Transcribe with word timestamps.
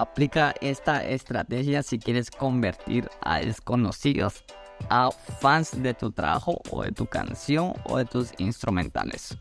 aplica 0.00 0.54
esta 0.60 1.04
estrategia 1.04 1.82
si 1.82 1.98
quieres 1.98 2.30
convertir 2.30 3.08
a 3.20 3.40
desconocidos 3.40 4.44
a 4.88 5.10
fans 5.10 5.82
de 5.82 5.92
tu 5.92 6.10
trabajo 6.10 6.62
o 6.70 6.82
de 6.82 6.90
tu 6.90 7.06
canción 7.06 7.74
o 7.84 7.98
de 7.98 8.06
tus 8.06 8.32
instrumentales. 8.38 9.36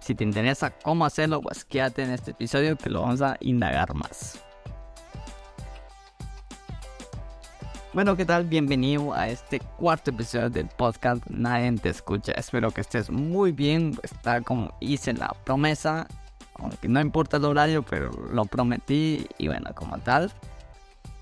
Si 0.00 0.14
te 0.14 0.22
interesa 0.22 0.70
cómo 0.70 1.06
hacerlo, 1.06 1.40
pues 1.40 1.64
quédate 1.64 2.02
en 2.02 2.10
este 2.10 2.32
episodio 2.32 2.76
que 2.76 2.90
lo 2.90 3.02
vamos 3.02 3.22
a 3.22 3.36
indagar 3.40 3.94
más. 3.94 4.38
Bueno, 7.94 8.14
¿qué 8.14 8.26
tal? 8.26 8.44
Bienvenido 8.44 9.14
a 9.14 9.28
este 9.30 9.58
cuarto 9.58 10.10
episodio 10.10 10.50
del 10.50 10.68
podcast 10.68 11.24
Nadie 11.30 11.72
te 11.72 11.88
escucha. 11.88 12.32
Espero 12.32 12.70
que 12.70 12.82
estés 12.82 13.08
muy 13.08 13.52
bien. 13.52 13.98
Está 14.02 14.42
como 14.42 14.76
hice 14.80 15.14
la 15.14 15.34
promesa. 15.46 16.06
Aunque 16.58 16.88
no 16.88 17.00
importa 17.00 17.36
el 17.36 17.44
horario, 17.44 17.82
pero 17.82 18.10
lo 18.32 18.44
prometí. 18.44 19.26
Y 19.38 19.48
bueno, 19.48 19.70
como 19.74 19.98
tal, 19.98 20.32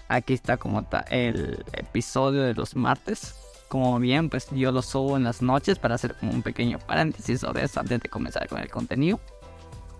aquí 0.08 0.34
está 0.34 0.56
como 0.56 0.86
el 1.10 1.64
episodio 1.72 2.42
de 2.42 2.54
los 2.54 2.76
martes. 2.76 3.34
Como 3.68 3.98
bien, 3.98 4.30
pues 4.30 4.48
yo 4.50 4.70
lo 4.70 4.82
subo 4.82 5.16
en 5.16 5.24
las 5.24 5.42
noches 5.42 5.78
para 5.78 5.96
hacer 5.96 6.14
un 6.22 6.42
pequeño 6.42 6.78
paréntesis 6.78 7.40
sobre 7.40 7.64
eso 7.64 7.80
antes 7.80 8.00
de 8.00 8.08
comenzar 8.08 8.48
con 8.48 8.60
el 8.60 8.70
contenido. 8.70 9.18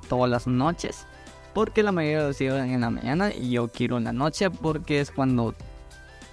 Todas 0.08 0.30
las 0.30 0.46
noches. 0.46 1.06
Porque 1.54 1.82
la 1.82 1.92
mayoría 1.92 2.26
lo 2.26 2.32
sigo 2.32 2.56
en 2.56 2.80
la 2.80 2.90
mañana 2.90 3.32
y 3.32 3.50
yo 3.50 3.68
quiero 3.68 3.96
en 3.96 4.04
la 4.04 4.12
noche 4.12 4.50
porque 4.50 5.00
es 5.00 5.10
cuando 5.10 5.54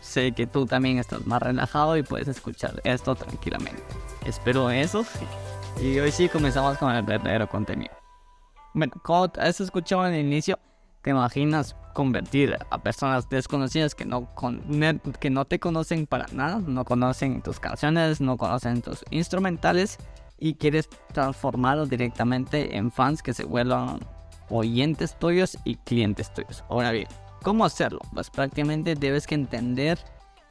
sé 0.01 0.33
que 0.33 0.47
tú 0.47 0.65
también 0.65 0.97
estás 0.97 1.25
más 1.25 1.41
relajado 1.41 1.95
y 1.95 2.03
puedes 2.03 2.27
escuchar 2.27 2.81
esto 2.83 3.15
tranquilamente. 3.15 3.83
Espero 4.25 4.69
eso. 4.69 5.05
Y 5.79 5.97
hoy 5.99 6.11
sí 6.11 6.27
comenzamos 6.27 6.77
con 6.77 6.91
el 6.93 7.03
verdadero 7.03 7.47
contenido. 7.47 8.00
Bueno, 8.73 8.93
como 9.03 9.31
has 9.37 9.59
escuchado 9.59 10.07
en 10.07 10.13
el 10.13 10.25
inicio, 10.25 10.59
te 11.01 11.09
imaginas 11.09 11.75
convertir 11.93 12.57
a 12.69 12.77
personas 12.77 13.29
desconocidas 13.29 13.95
que 13.95 14.05
no, 14.05 14.29
que 15.19 15.29
no 15.29 15.45
te 15.45 15.59
conocen 15.59 16.07
para 16.07 16.27
nada, 16.31 16.59
no 16.65 16.85
conocen 16.85 17.41
tus 17.41 17.59
canciones, 17.59 18.21
no 18.21 18.37
conocen 18.37 18.81
tus 18.81 19.03
instrumentales 19.09 19.97
y 20.37 20.55
quieres 20.55 20.89
transformarlos 21.13 21.89
directamente 21.89 22.77
en 22.77 22.91
fans 22.91 23.21
que 23.21 23.33
se 23.33 23.43
vuelvan 23.43 23.99
oyentes 24.49 25.17
tuyos 25.19 25.57
y 25.65 25.75
clientes 25.75 26.33
tuyos. 26.33 26.63
Ahora 26.69 26.91
bien, 26.91 27.07
¿Cómo 27.43 27.65
hacerlo? 27.65 27.99
Pues 28.13 28.29
prácticamente 28.29 28.93
debes 28.93 29.25
que 29.25 29.33
entender 29.33 29.97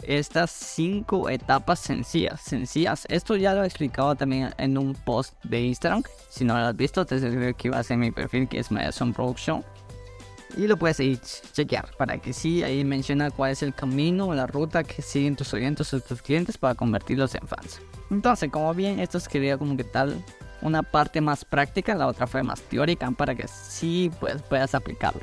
estas 0.03 0.51
cinco 0.51 1.29
etapas 1.29 1.79
sencillas. 1.79 2.41
Sencillas. 2.41 3.07
Esto 3.09 3.37
ya 3.37 3.55
lo 3.55 3.63
he 3.63 3.67
explicado 3.67 4.15
también 4.15 4.55
en 4.59 4.79
un 4.79 4.95
post 4.95 5.35
de 5.45 5.63
Instagram. 5.63 6.03
Si 6.29 6.45
no 6.45 6.59
lo 6.59 6.67
has 6.67 6.77
visto, 6.77 7.05
te 7.05 7.19
sugiero 7.19 7.57
que 7.57 7.71
vas 7.71 7.91
en 7.91 8.01
mi 8.01 8.11
perfil 8.11 8.49
que 8.49 8.59
es 8.59 8.71
Madison 8.71 9.13
Production. 9.13 9.65
Y 10.57 10.67
lo 10.67 10.77
puedes 10.77 10.99
ir 11.01 11.21
chequear 11.21 11.91
para 11.97 12.19
que 12.19 12.33
sí, 12.33 12.63
ahí 12.65 12.85
menciona 12.85 13.31
cuál 13.31 13.53
es 13.53 13.63
el 13.63 13.73
camino 13.73 14.27
o 14.27 14.35
la 14.35 14.47
ruta 14.47 14.83
que 14.83 15.01
siguen 15.01 15.37
tus 15.37 15.55
oyentes 15.55 15.95
o 15.95 16.01
tus 16.01 16.23
clientes 16.23 16.59
para 16.59 16.75
convertirlos 16.75 17.35
en 17.37 17.47
fans. 17.47 17.81
Entonces, 18.11 18.51
como 18.51 18.75
bien, 18.75 18.99
esto 18.99 19.21
quería 19.31 19.57
como 19.57 19.77
que 19.77 19.85
tal 19.85 20.23
una 20.63 20.83
parte 20.83 21.21
más 21.21 21.45
práctica, 21.45 21.95
la 21.95 22.07
otra 22.07 22.27
fue 22.27 22.43
más 22.43 22.61
teórica 22.63 23.11
para 23.13 23.35
que 23.35 23.47
sí 23.49 24.11
pues, 24.21 24.43
puedas 24.43 24.75
aplicarlo. 24.75 25.23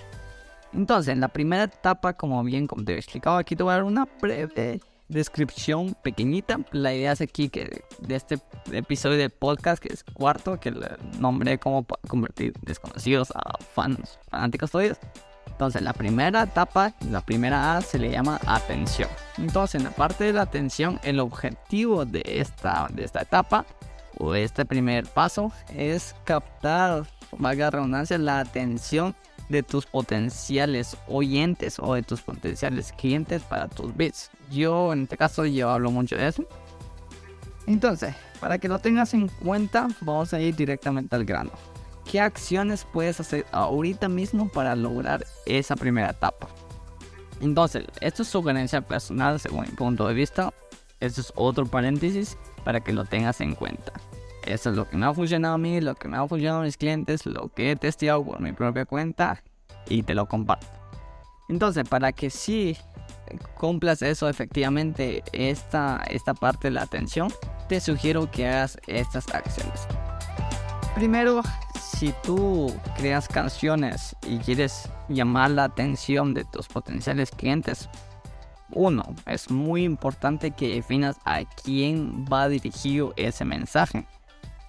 Entonces, 0.78 1.12
en 1.12 1.20
la 1.20 1.28
primera 1.30 1.64
etapa, 1.64 2.14
como 2.14 2.44
bien 2.44 2.68
como 2.68 2.86
te 2.86 2.94
he 2.94 2.98
explicado, 2.98 3.38
aquí 3.38 3.56
te 3.56 3.64
voy 3.64 3.72
a 3.72 3.78
dar 3.78 3.84
una 3.84 4.08
breve 4.22 4.80
descripción 5.08 5.98
pequeñita. 6.04 6.60
La 6.72 6.94
idea 6.94 7.14
es 7.14 7.22
aquí 7.22 7.50
que 7.50 7.84
de 8.00 8.16
este 8.16 8.38
episodio 8.72 9.18
de 9.18 9.32
podcast, 9.32 9.82
que 9.82 9.92
es 9.92 10.04
cuarto, 10.04 10.60
que 10.60 10.70
le 10.70 10.88
nombré 11.18 11.58
cómo 11.58 11.84
convertir 12.08 12.54
desconocidos 12.62 13.32
a 13.32 13.58
fans, 13.74 14.20
fanáticos 14.30 14.70
tuyos. 14.70 15.00
Entonces, 15.48 15.82
la 15.82 15.94
primera 15.94 16.44
etapa, 16.44 16.94
la 17.10 17.22
primera 17.22 17.76
A, 17.76 17.82
se 17.82 17.98
le 17.98 18.12
llama 18.12 18.40
atención. 18.46 19.10
Entonces, 19.40 19.82
en 19.82 19.86
la 19.86 19.96
parte 19.96 20.26
de 20.26 20.34
la 20.34 20.44
atención, 20.44 21.00
el 21.02 21.20
objetivo 21.20 22.06
de 22.06 22.22
esta, 22.24 22.88
de 22.94 23.04
esta 23.04 23.24
etapa 23.24 23.66
o 24.20 24.36
este 24.36 24.64
primer 24.64 25.08
paso 25.08 25.52
es 25.74 26.14
captar, 26.24 27.08
valga 27.36 27.66
la 27.66 27.72
redundancia, 27.72 28.20
la 28.20 28.42
atención 28.42 29.16
de 29.50 29.64
tus 29.64 29.86
potenciales 29.86 30.98
oyentes 31.08 31.78
o 31.80 31.94
de 31.94 32.04
tus 32.04 32.22
potenciales 32.22 32.92
clientes 32.92 33.42
para 33.44 33.68
tus 33.68 33.96
bits. 33.96 34.30
Yo 34.52 34.94
en 34.94 35.04
este 35.04 35.18
caso 35.18 35.46
yo 35.46 35.70
hablo 35.70 35.92
mucho 35.92 36.16
de 36.16 36.28
eso. 36.28 36.46
Entonces, 37.66 38.16
para 38.40 38.58
que 38.58 38.68
lo 38.68 38.80
tengas 38.80 39.14
en 39.14 39.28
cuenta, 39.28 39.88
vamos 40.02 40.34
a 40.34 40.40
ir 40.40 40.56
directamente 40.56 41.16
al 41.16 41.26
grano. 41.26 41.52
¿Qué 42.10 42.22
acciones 42.22 42.86
puedes 42.86 43.20
hacer 43.20 43.46
ahorita 43.52 44.08
mismo 44.08 44.48
para 44.48 44.76
lograr 44.76 45.26
esa 45.46 45.76
primera 45.76 46.12
etapa? 46.12 46.48
Entonces, 47.42 47.86
esto 48.00 48.24
es 48.24 48.30
sugerencia 48.30 48.82
personal 48.82 49.40
según 49.40 49.62
mi 49.62 49.72
punto 49.72 50.08
de 50.08 50.14
vista. 50.14 50.54
Esto 51.00 51.22
es 51.22 51.34
otro 51.36 51.66
paréntesis 51.66 52.38
para 52.64 52.80
que 52.80 52.94
lo 52.94 53.06
tengas 53.06 53.42
en 53.42 53.54
cuenta. 53.54 53.92
Eso 54.48 54.70
es 54.70 54.78
lo 54.78 54.90
que 54.90 54.96
me 54.96 55.06
ha 55.06 55.14
funcionado 55.14 55.56
a 55.56 55.58
mí, 55.58 55.82
lo 55.82 55.96
que 55.96 56.08
me 56.08 56.16
ha 56.16 56.26
funcionado 56.26 56.62
a 56.62 56.64
mis 56.64 56.78
clientes, 56.78 57.26
lo 57.26 57.50
que 57.50 57.72
he 57.72 57.76
testeado 57.76 58.24
por 58.24 58.40
mi 58.40 58.54
propia 58.54 58.86
cuenta 58.86 59.44
y 59.90 60.04
te 60.04 60.16
lo 60.16 60.26
comparto. 60.26 60.68
Entonces, 61.50 61.88
para 61.88 62.14
que 62.14 62.30
sí 62.30 62.78
cumplas 63.56 64.02
eso 64.02 64.30
efectivamente, 64.30 65.22
esta, 65.34 66.02
esta 66.10 66.34
parte 66.34 66.70
de 66.70 66.76
la 66.76 66.84
atención, 66.84 67.32
te 67.68 67.82
sugiero 67.82 68.32
que 68.32 68.48
hagas 68.48 68.80
estas 68.88 69.28
acciones. 69.34 69.86
Primero, 70.96 71.42
si 71.78 72.14
tú 72.24 72.74
creas 72.96 73.28
canciones 73.28 74.16
y 74.26 74.38
quieres 74.38 74.90
llamar 75.10 75.52
la 75.52 75.66
atención 75.66 76.34
de 76.34 76.46
tus 76.46 76.68
potenciales 76.70 77.32
clientes, 77.32 77.90
uno, 78.72 79.04
es 79.26 79.52
muy 79.52 79.84
importante 79.84 80.52
que 80.52 80.76
definas 80.76 81.18
a 81.26 81.44
quién 81.44 82.26
va 82.32 82.48
dirigido 82.48 83.14
ese 83.18 83.44
mensaje 83.44 84.06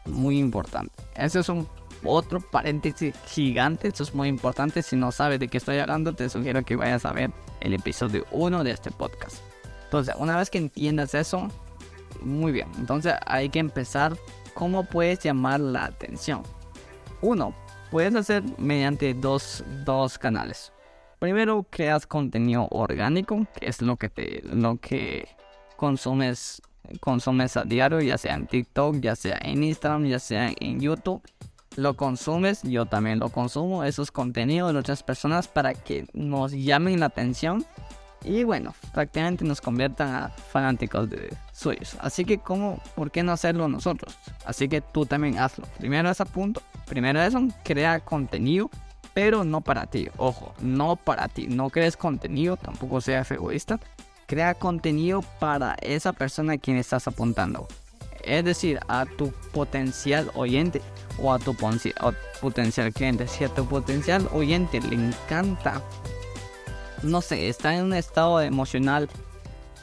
muy 0.09 0.39
importante. 0.39 0.93
Ese 1.15 1.41
es 1.41 1.49
un 1.49 1.69
otro 2.05 2.41
paréntesis 2.41 3.15
gigante, 3.27 3.89
eso 3.89 4.03
es 4.03 4.15
muy 4.15 4.29
importante. 4.29 4.83
Si 4.83 4.97
no 4.97 5.13
sabes 5.13 5.41
de 5.41 5.49
qué 5.49 5.59
estoy 5.59 5.79
hablando, 5.79 6.13
te 6.13 6.29
sugiero 6.29 6.65
que 6.65 6.77
vayas 6.77 7.05
a 7.05 7.13
ver 7.13 7.31
el 7.61 7.75
episodio 7.75 8.25
1 8.31 8.65
de 8.65 8.71
este 8.71 8.91
podcast. 8.91 9.39
Entonces, 9.85 10.15
una 10.19 10.37
vez 10.37 10.51
que 10.51 10.59
entiendas 10.59 11.15
eso, 11.15 11.49
muy 12.21 12.53
bien. 12.53 12.69
Entonces 12.79 13.15
hay 13.27 13.49
que 13.49 13.59
empezar 13.59 14.17
cómo 14.55 14.85
puedes 14.85 15.21
llamar 15.21 15.61
la 15.61 15.87
atención. 15.87 16.43
Uno, 17.21 17.55
puedes 17.91 18.15
hacer 18.15 18.43
mediante 18.59 19.15
dos, 19.15 19.65
dos 19.85 20.19
canales. 20.19 20.73
Primero, 21.19 21.67
creas 21.69 22.07
contenido 22.07 22.69
orgánico, 22.71 23.47
que 23.59 23.67
es 23.67 23.83
lo 23.83 23.97
que 23.97 24.09
te, 24.09 24.43
lo 24.45 24.77
que 24.77 25.29
consumes 25.77 26.63
consumes 27.01 27.57
a 27.57 27.65
diario, 27.65 28.01
ya 28.01 28.19
sea 28.19 28.35
en 28.35 28.47
TikTok, 28.47 29.01
ya 29.01 29.17
sea 29.17 29.39
en 29.43 29.65
Instagram, 29.65 30.07
ya 30.07 30.19
sea 30.19 30.53
en 30.59 30.81
YouTube. 30.81 31.23
Lo 31.77 31.95
consumes, 31.95 32.63
yo 32.63 32.87
también 32.87 33.21
lo 33.21 33.29
consumo, 33.29 33.85
esos 33.85 34.11
contenidos 34.11 34.73
de 34.73 34.79
otras 34.81 35.03
personas 35.03 35.47
para 35.47 35.75
que 35.75 36.07
nos 36.13 36.53
llamen 36.53 37.01
la 37.01 37.07
atención 37.07 37.65
y 38.25 38.43
bueno, 38.43 38.75
prácticamente 38.93 39.45
nos 39.45 39.61
conviertan 39.61 40.15
a 40.15 40.29
fanáticos 40.29 41.09
de 41.09 41.33
suyos. 41.53 41.97
Así 42.01 42.25
que, 42.25 42.39
¿cómo, 42.39 42.81
¿por 42.95 43.11
qué 43.11 43.23
no 43.23 43.33
hacerlo 43.33 43.69
nosotros? 43.69 44.19
Así 44.45 44.69
que 44.69 44.81
tú 44.81 45.07
también 45.07 45.39
hazlo. 45.39 45.67
Primero 45.79 46.11
ese 46.11 46.27
punto, 46.27 46.61
primero 46.87 47.21
eso, 47.23 47.47
crea 47.63 48.01
contenido, 48.01 48.71
pero 49.15 49.45
no 49.45 49.61
para 49.61 49.87
ti. 49.87 50.09
Ojo, 50.17 50.53
no 50.61 50.97
para 50.97 51.29
ti. 51.29 51.47
No 51.47 51.71
crees 51.71 51.97
contenido, 51.97 52.57
tampoco 52.57 53.01
seas 53.01 53.31
egoísta 53.31 53.79
crea 54.29 54.55
contenido 54.55 55.23
para 55.41 55.75
esa 55.81 56.13
persona 56.13 56.53
a 56.53 56.59
quien 56.59 56.77
estás 56.77 57.09
apuntando. 57.09 57.67
Es 58.23 58.45
decir, 58.45 58.79
a 58.87 59.07
tu 59.07 59.33
potencial 59.53 60.31
oyente 60.35 60.83
o 61.19 61.33
a 61.33 61.39
tu 61.39 61.55
potencial 61.55 62.93
cliente. 62.93 63.27
Si 63.27 63.43
a 63.43 63.49
tu 63.49 63.67
potencial 63.67 64.29
oyente 64.33 64.81
le 64.81 64.97
encanta, 64.97 65.83
no 67.03 67.23
sé, 67.23 67.49
está 67.49 67.75
en 67.75 67.85
un 67.85 67.95
estado 67.95 68.43
emocional, 68.43 69.09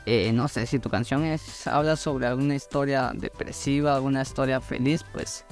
eh, 0.05 0.31
no 0.31 0.47
sé, 0.47 0.67
si 0.67 0.77
tu 0.77 0.91
canción 0.91 1.25
es, 1.25 1.65
habla 1.65 1.95
sobre 1.95 2.27
alguna 2.27 2.53
historia 2.53 3.11
depresiva, 3.15 3.95
alguna 3.95 4.21
historia 4.21 4.61
feliz, 4.61 5.03
pues 5.11 5.43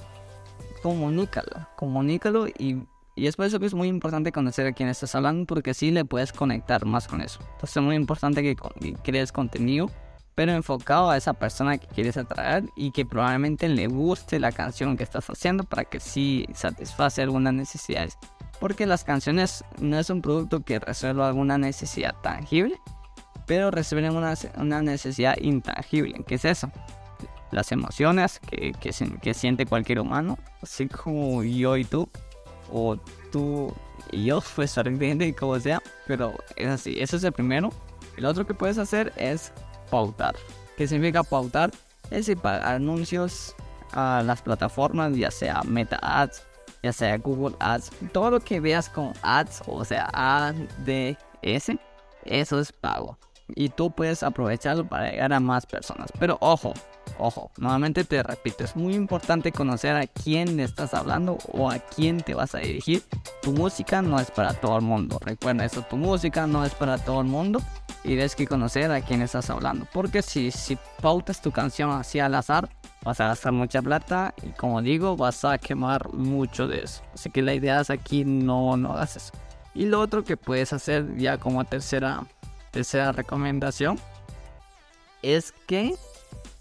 comunícalo, 0.83 1.67
comunícalo 1.77 2.47
y 2.47 2.83
y 3.15 3.27
es 3.27 3.35
por 3.35 3.45
eso 3.45 3.59
que 3.59 3.67
es 3.67 3.73
muy 3.73 3.87
importante 3.87 4.31
conocer 4.31 4.65
a 4.65 4.71
quién 4.73 4.89
estás 4.89 5.13
hablando 5.13 5.45
porque 5.45 5.71
así 5.71 5.91
le 5.91 6.03
puedes 6.03 6.33
conectar 6.33 6.85
más 6.85 7.07
con 7.07 7.21
eso. 7.21 7.39
Entonces 7.53 7.77
es 7.77 7.83
muy 7.83 7.95
importante 7.95 8.41
que, 8.41 8.55
crees 9.03 9.31
contenido, 9.31 9.91
pero 10.33 10.51
enfocado 10.51 11.11
a 11.11 11.17
esa 11.17 11.33
persona 11.33 11.77
que 11.77 11.85
quieres 11.87 12.17
atraer 12.17 12.65
y 12.75 12.91
que 12.91 13.05
probablemente 13.05 13.69
le 13.69 13.87
guste 13.87 14.39
la 14.39 14.51
canción 14.51 14.97
que 14.97 15.03
estás 15.03 15.29
haciendo 15.29 15.63
para 15.63 15.83
que 15.85 15.99
sí 15.99 16.47
satisface 16.55 17.21
algunas 17.21 17.53
necesidades. 17.53 18.17
Porque 18.59 18.87
las 18.87 19.03
canciones 19.03 19.63
no 19.79 19.99
es 19.99 20.09
un 20.09 20.21
producto 20.21 20.61
que 20.61 20.79
resuelva 20.79 21.27
alguna 21.27 21.59
necesidad 21.59 22.15
tangible, 22.21 22.79
pero 23.45 23.69
resuelven 23.69 24.15
una, 24.15 24.33
una 24.57 24.81
necesidad 24.81 25.37
intangible. 25.39 26.23
¿Qué 26.25 26.35
es 26.35 26.45
eso? 26.45 26.71
Las 27.51 27.71
emociones 27.71 28.39
que, 28.39 28.71
que, 28.71 28.91
que 29.21 29.33
siente 29.35 29.67
cualquier 29.67 29.99
humano, 29.99 30.39
así 30.63 30.87
como 30.87 31.43
yo 31.43 31.77
y 31.77 31.83
tú 31.83 32.09
o 32.71 32.97
tú 33.31 33.73
y 34.11 34.25
yo, 34.25 34.41
pues 34.55 34.75
bien 34.97 35.21
y 35.21 35.33
como 35.33 35.59
sea, 35.59 35.81
pero 36.07 36.33
es 36.55 36.67
así, 36.67 36.99
ese 36.99 37.17
es 37.17 37.23
el 37.23 37.31
primero. 37.31 37.71
El 38.17 38.25
otro 38.25 38.45
que 38.45 38.53
puedes 38.53 38.77
hacer 38.77 39.11
es 39.17 39.51
pautar. 39.89 40.35
¿Qué 40.77 40.87
significa 40.87 41.23
pautar? 41.23 41.71
Es 42.05 42.27
decir, 42.27 42.37
para 42.37 42.73
anuncios 42.73 43.55
a 43.91 44.21
las 44.23 44.41
plataformas, 44.41 45.15
ya 45.15 45.31
sea 45.31 45.61
Meta 45.63 45.99
Ads, 46.01 46.43
ya 46.83 46.93
sea 46.93 47.17
Google 47.17 47.55
Ads, 47.59 47.91
todo 48.11 48.31
lo 48.31 48.39
que 48.39 48.59
veas 48.59 48.89
con 48.89 49.13
Ads, 49.21 49.63
o 49.67 49.83
sea, 49.85 50.09
ADS, 50.13 51.71
eso 52.23 52.59
es 52.59 52.71
pago. 52.71 53.17
Y 53.55 53.69
tú 53.69 53.91
puedes 53.91 54.23
aprovecharlo 54.23 54.87
para 54.87 55.11
llegar 55.11 55.33
a 55.33 55.39
más 55.39 55.65
personas. 55.65 56.11
Pero 56.19 56.37
ojo, 56.41 56.73
ojo, 57.17 57.51
nuevamente 57.57 58.03
te 58.03 58.21
repito, 58.23 58.63
es 58.63 58.75
muy 58.75 58.95
importante 58.95 59.51
conocer 59.51 59.95
a 59.95 60.07
quién 60.07 60.59
estás 60.59 60.93
hablando 60.93 61.37
o 61.51 61.69
a 61.69 61.79
quién 61.79 62.21
te 62.21 62.33
vas 62.33 62.55
a 62.55 62.59
dirigir. 62.59 63.03
Tu 63.41 63.51
música 63.51 64.01
no 64.01 64.19
es 64.19 64.31
para 64.31 64.53
todo 64.53 64.77
el 64.77 64.83
mundo. 64.83 65.19
Recuerda 65.21 65.65
eso, 65.65 65.81
tu 65.83 65.97
música 65.97 66.47
no 66.47 66.65
es 66.65 66.73
para 66.73 66.97
todo 66.97 67.21
el 67.21 67.27
mundo. 67.27 67.61
Y 68.03 68.09
tienes 68.09 68.35
que 68.35 68.47
conocer 68.47 68.91
a 68.91 69.01
quién 69.01 69.21
estás 69.21 69.49
hablando. 69.49 69.87
Porque 69.93 70.21
si, 70.21 70.51
si 70.51 70.77
pautas 71.01 71.41
tu 71.41 71.51
canción 71.51 71.91
así 71.91 72.19
al 72.19 72.35
azar, 72.35 72.69
vas 73.03 73.19
a 73.19 73.27
gastar 73.27 73.51
mucha 73.51 73.81
plata 73.81 74.33
y 74.41 74.49
como 74.49 74.81
digo, 74.81 75.15
vas 75.15 75.43
a 75.45 75.57
quemar 75.57 76.13
mucho 76.13 76.67
de 76.67 76.83
eso. 76.83 77.01
Así 77.13 77.29
que 77.29 77.41
la 77.41 77.53
idea 77.53 77.81
es 77.81 77.89
aquí 77.89 78.25
no, 78.25 78.77
no 78.77 78.93
hagas 78.93 79.17
eso. 79.17 79.33
Y 79.75 79.85
lo 79.85 79.99
otro 79.99 80.23
que 80.23 80.37
puedes 80.37 80.73
hacer 80.73 81.17
ya 81.17 81.37
como 81.37 81.63
tercera, 81.65 82.25
tercera 82.71 83.11
recomendación 83.11 83.99
es 85.21 85.53
que 85.67 85.95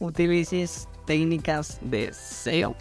utilices 0.02 0.88
técnicas 1.06 1.78
de 1.82 2.12
SEO 2.12 2.76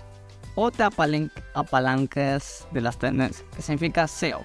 o 0.56 0.72
te 0.72 0.84
apalancas 0.84 2.68
de 2.72 2.82
las 2.82 2.98
tendencias, 2.98 3.46
que 3.56 3.62
significa 3.62 4.08
SEO. 4.08 4.42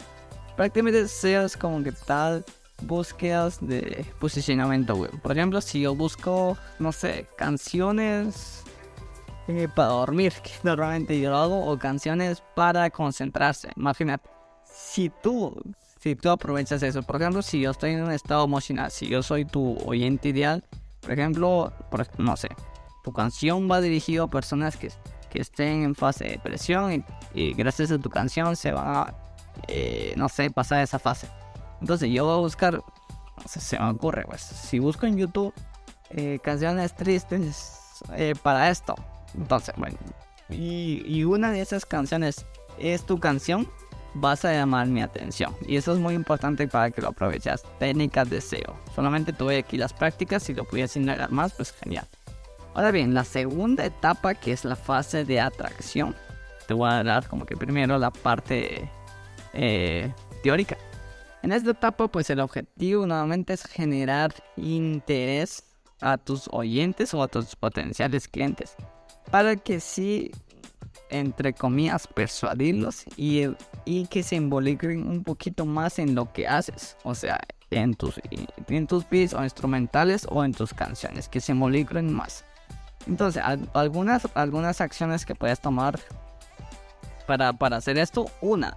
Prácticamente 0.56 1.08
SEO 1.08 1.44
es 1.44 1.56
como 1.56 1.82
que 1.82 1.92
tal 1.92 2.44
búsquedas 2.82 3.58
de 3.60 4.04
posicionamiento 4.20 4.94
web. 4.94 5.10
Por 5.22 5.32
ejemplo, 5.32 5.60
si 5.60 5.80
yo 5.80 5.94
busco, 5.94 6.56
no 6.78 6.92
sé, 6.92 7.26
canciones 7.36 8.62
eh, 9.48 9.68
para 9.74 9.88
dormir, 9.88 10.32
que 10.42 10.50
normalmente 10.62 11.18
yo 11.18 11.30
lo 11.30 11.38
hago, 11.38 11.66
o 11.66 11.78
canciones 11.78 12.42
para 12.54 12.90
concentrarse. 12.90 13.70
Imagínate, 13.76 14.28
si 14.64 15.10
tú, 15.22 15.56
si 16.00 16.14
tú 16.14 16.28
aprovechas 16.30 16.82
eso, 16.82 17.02
por 17.02 17.16
ejemplo, 17.16 17.42
si 17.42 17.60
yo 17.60 17.70
estoy 17.70 17.92
en 17.92 18.04
un 18.04 18.12
estado 18.12 18.44
emocional, 18.44 18.90
si 18.90 19.08
yo 19.08 19.22
soy 19.22 19.44
tu 19.44 19.76
oyente 19.86 20.28
ideal, 20.28 20.62
por 21.06 21.12
ejemplo, 21.12 21.72
no 22.18 22.36
sé, 22.36 22.48
tu 23.04 23.12
canción 23.12 23.70
va 23.70 23.80
dirigida 23.80 24.24
a 24.24 24.26
personas 24.26 24.76
que, 24.76 24.90
que 25.30 25.40
estén 25.40 25.84
en 25.84 25.94
fase 25.94 26.24
de 26.24 26.30
depresión 26.32 27.04
y, 27.32 27.54
gracias 27.54 27.92
a 27.92 27.98
tu 27.98 28.10
canción 28.10 28.56
se 28.56 28.72
va 28.72 29.02
a, 29.02 29.14
eh, 29.68 30.14
no 30.16 30.28
sé, 30.28 30.50
pasar 30.50 30.82
esa 30.82 30.98
fase. 30.98 31.28
Entonces 31.80 32.10
yo 32.10 32.24
voy 32.24 32.34
a 32.34 32.38
buscar, 32.38 32.74
no 32.74 33.48
sé, 33.48 33.60
se 33.60 33.78
me 33.78 33.88
ocurre, 33.88 34.24
pues, 34.26 34.40
si 34.40 34.80
busco 34.80 35.06
en 35.06 35.16
YouTube 35.16 35.54
eh, 36.10 36.40
canciones 36.42 36.94
tristes 36.96 38.02
para 38.42 38.68
esto, 38.68 38.94
entonces, 39.34 39.74
bueno, 39.76 39.96
y, 40.48 41.24
una 41.24 41.52
de 41.52 41.60
esas 41.60 41.86
canciones 41.86 42.44
es 42.78 43.04
tu 43.04 43.18
canción, 43.18 43.68
vas 44.20 44.44
a 44.44 44.52
llamar 44.52 44.86
mi 44.86 45.02
atención. 45.02 45.54
Y 45.66 45.76
eso 45.76 45.92
es 45.92 45.98
muy 45.98 46.14
importante 46.14 46.66
para 46.68 46.90
que 46.90 47.00
lo 47.00 47.08
aproveches. 47.08 47.62
Técnicas 47.78 48.28
de 48.28 48.40
SEO. 48.40 48.76
Solamente 48.94 49.32
tuve 49.32 49.58
aquí 49.58 49.76
las 49.76 49.92
prácticas, 49.92 50.42
si 50.42 50.54
lo 50.54 50.64
pudieras 50.64 50.96
indagar 50.96 51.30
más, 51.30 51.52
pues 51.54 51.72
genial. 51.72 52.06
Ahora 52.74 52.90
bien, 52.90 53.14
la 53.14 53.24
segunda 53.24 53.84
etapa 53.84 54.34
que 54.34 54.52
es 54.52 54.64
la 54.64 54.76
fase 54.76 55.24
de 55.24 55.40
atracción. 55.40 56.14
Te 56.66 56.74
voy 56.74 56.90
a 56.90 57.02
dar 57.02 57.28
como 57.28 57.46
que 57.46 57.56
primero 57.56 57.98
la 57.98 58.10
parte 58.10 58.90
eh, 59.52 60.12
teórica. 60.42 60.76
En 61.42 61.52
esta 61.52 61.70
etapa, 61.70 62.08
pues 62.08 62.28
el 62.30 62.40
objetivo 62.40 63.06
nuevamente 63.06 63.52
es 63.52 63.64
generar 63.64 64.34
interés 64.56 65.62
a 66.00 66.18
tus 66.18 66.48
oyentes 66.50 67.14
o 67.14 67.22
a 67.22 67.28
tus 67.28 67.54
potenciales 67.56 68.28
clientes 68.28 68.76
para 69.30 69.56
que 69.56 69.80
sí, 69.80 70.30
entre 71.10 71.52
comillas, 71.52 72.06
persuadirlos 72.06 73.04
y, 73.16 73.44
y 73.84 74.06
que 74.06 74.22
se 74.22 74.36
involucren 74.36 75.06
un 75.06 75.22
poquito 75.22 75.64
más 75.64 75.98
en 75.98 76.14
lo 76.14 76.32
que 76.32 76.46
haces. 76.46 76.96
O 77.04 77.14
sea, 77.14 77.40
en 77.70 77.94
tus, 77.94 78.20
en 78.68 78.86
tus 78.86 79.08
beats 79.08 79.34
o 79.34 79.42
instrumentales 79.42 80.26
o 80.30 80.44
en 80.44 80.52
tus 80.52 80.72
canciones, 80.72 81.28
que 81.28 81.40
se 81.40 81.52
involucren 81.52 82.12
más. 82.12 82.44
Entonces, 83.06 83.42
algunas, 83.72 84.26
algunas 84.34 84.80
acciones 84.80 85.24
que 85.24 85.34
puedes 85.34 85.60
tomar 85.60 85.98
para, 87.26 87.52
para 87.52 87.76
hacer 87.76 87.98
esto. 87.98 88.26
Una, 88.40 88.76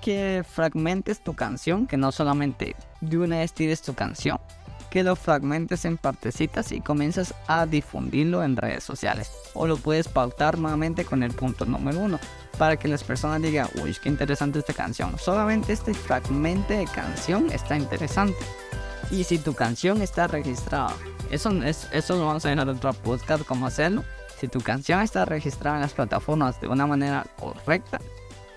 que 0.00 0.44
fragmentes 0.46 1.22
tu 1.22 1.34
canción, 1.34 1.86
que 1.86 1.96
no 1.96 2.12
solamente 2.12 2.76
de 3.00 3.18
una 3.18 3.38
vez 3.38 3.52
tires 3.52 3.80
tu 3.82 3.94
canción, 3.94 4.38
que 4.92 5.02
lo 5.02 5.16
fragmentes 5.16 5.86
en 5.86 5.96
partecitas 5.96 6.70
y 6.70 6.82
comienzas 6.82 7.34
a 7.46 7.64
difundirlo 7.64 8.44
en 8.44 8.58
redes 8.58 8.84
sociales. 8.84 9.32
O 9.54 9.66
lo 9.66 9.78
puedes 9.78 10.06
pautar 10.06 10.58
nuevamente 10.58 11.06
con 11.06 11.22
el 11.22 11.32
punto 11.32 11.64
número 11.64 11.98
uno 11.98 12.20
para 12.58 12.76
que 12.76 12.88
las 12.88 13.02
personas 13.02 13.40
digan, 13.40 13.68
uy, 13.82 13.96
qué 14.02 14.10
interesante 14.10 14.58
esta 14.58 14.74
canción. 14.74 15.18
Solamente 15.18 15.72
este 15.72 15.94
fragmento 15.94 16.74
de 16.74 16.84
canción 16.84 17.50
está 17.50 17.74
interesante. 17.74 18.36
Y 19.10 19.24
si 19.24 19.38
tu 19.38 19.54
canción 19.54 20.02
está 20.02 20.26
registrada, 20.26 20.94
eso, 21.30 21.50
es, 21.62 21.88
eso 21.90 22.16
lo 22.16 22.26
vamos 22.26 22.44
a 22.44 22.50
ver 22.50 22.58
en 22.58 22.68
otro 22.68 22.92
podcast 22.92 23.46
cómo 23.46 23.66
hacerlo. 23.66 24.04
Si 24.38 24.46
tu 24.46 24.60
canción 24.60 25.00
está 25.00 25.24
registrada 25.24 25.76
en 25.76 25.82
las 25.82 25.94
plataformas 25.94 26.60
de 26.60 26.68
una 26.68 26.86
manera 26.86 27.24
correcta, 27.38 27.98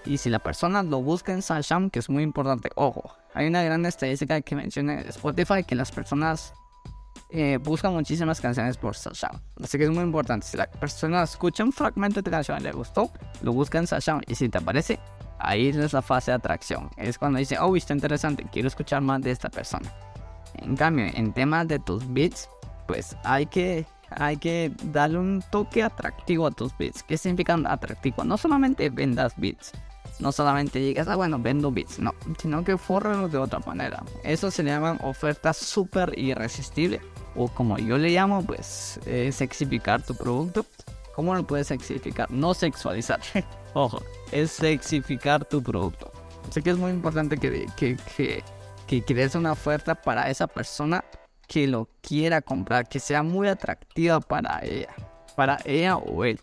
y 0.05 0.17
si 0.17 0.29
la 0.29 0.39
persona 0.39 0.83
lo 0.83 1.01
busca 1.01 1.31
en 1.31 1.41
Sasham, 1.41 1.89
que 1.89 1.99
es 1.99 2.09
muy 2.09 2.23
importante, 2.23 2.71
ojo, 2.75 3.15
hay 3.35 3.47
una 3.47 3.61
gran 3.63 3.85
estadística 3.85 4.39
que 4.41 4.55
menciona 4.55 5.01
Spotify 5.01 5.63
que 5.63 5.75
las 5.75 5.91
personas 5.91 6.53
eh, 7.29 7.59
buscan 7.61 7.93
muchísimas 7.93 8.39
canciones 8.39 8.77
por 8.77 8.95
Sasham. 8.95 9.41
Así 9.61 9.77
que 9.77 9.83
es 9.83 9.89
muy 9.89 10.03
importante. 10.03 10.47
Si 10.47 10.55
la 10.55 10.71
persona 10.71 11.21
escucha 11.23 11.65
un 11.65 11.73
fragmento 11.73 12.21
de 12.21 12.31
canción 12.31 12.57
y 12.61 12.63
le 12.63 12.71
gustó, 12.71 13.11
lo 13.41 13.51
busca 13.51 13.77
en 13.77 13.87
Sasham. 13.87 14.21
Y 14.25 14.35
si 14.35 14.47
te 14.47 14.57
aparece, 14.57 14.99
ahí 15.37 15.67
es 15.67 15.91
la 15.91 16.01
fase 16.01 16.31
de 16.31 16.35
atracción. 16.35 16.89
Es 16.95 17.17
cuando 17.17 17.37
dice, 17.37 17.57
oh, 17.59 17.75
está 17.75 17.93
interesante, 17.93 18.45
quiero 18.53 18.69
escuchar 18.69 19.01
más 19.01 19.21
de 19.21 19.31
esta 19.31 19.49
persona. 19.49 19.91
En 20.55 20.77
cambio, 20.77 21.07
en 21.13 21.33
temas 21.33 21.67
de 21.67 21.79
tus 21.79 22.07
beats, 22.13 22.49
pues 22.87 23.17
hay 23.25 23.45
que 23.47 23.85
hay 24.11 24.37
que 24.37 24.71
darle 24.93 25.17
un 25.17 25.43
toque 25.51 25.83
atractivo 25.83 26.47
a 26.47 26.51
tus 26.51 26.77
beats. 26.77 27.03
¿Qué 27.03 27.17
significa 27.17 27.59
atractivo? 27.65 28.23
No 28.23 28.37
solamente 28.37 28.89
vendas 28.89 29.33
beats, 29.35 29.73
no 30.19 30.31
solamente 30.31 30.79
digas, 30.79 31.07
ah, 31.07 31.15
bueno, 31.15 31.39
vendo 31.39 31.71
bits, 31.71 31.99
no, 31.99 32.13
sino 32.37 32.63
que 32.63 32.77
fórralo 32.77 33.27
de 33.27 33.37
otra 33.37 33.59
manera. 33.59 34.03
Eso 34.23 34.51
se 34.51 34.63
llaman 34.63 34.99
ofertas 35.03 35.57
súper 35.57 36.17
irresistibles, 36.17 37.01
o 37.35 37.47
como 37.47 37.77
yo 37.77 37.97
le 37.97 38.09
llamo, 38.09 38.43
pues, 38.45 38.99
eh, 39.05 39.31
sexificar 39.31 40.01
tu 40.03 40.15
producto. 40.15 40.65
¿Cómo 41.15 41.33
lo 41.33 41.45
puedes 41.47 41.67
sexificar? 41.67 42.29
No 42.29 42.53
sexualizar, 42.53 43.19
ojo, 43.73 44.01
es 44.31 44.51
sexificar 44.51 45.45
tu 45.45 45.63
producto. 45.63 46.11
Sé 46.49 46.61
que 46.61 46.69
es 46.71 46.77
muy 46.77 46.91
importante 46.91 47.37
que, 47.37 47.67
que, 47.77 47.97
que, 48.15 48.43
que 48.85 49.01
crees 49.03 49.35
una 49.35 49.53
oferta 49.53 49.95
para 49.95 50.29
esa 50.29 50.47
persona 50.47 51.03
que 51.47 51.67
lo 51.67 51.87
quiera 52.01 52.41
comprar, 52.41 52.87
que 52.87 52.99
sea 52.99 53.23
muy 53.23 53.47
atractiva 53.47 54.19
para 54.19 54.59
ella, 54.63 54.93
para 55.35 55.59
ella 55.65 55.97
o 55.97 56.25
él. 56.25 56.39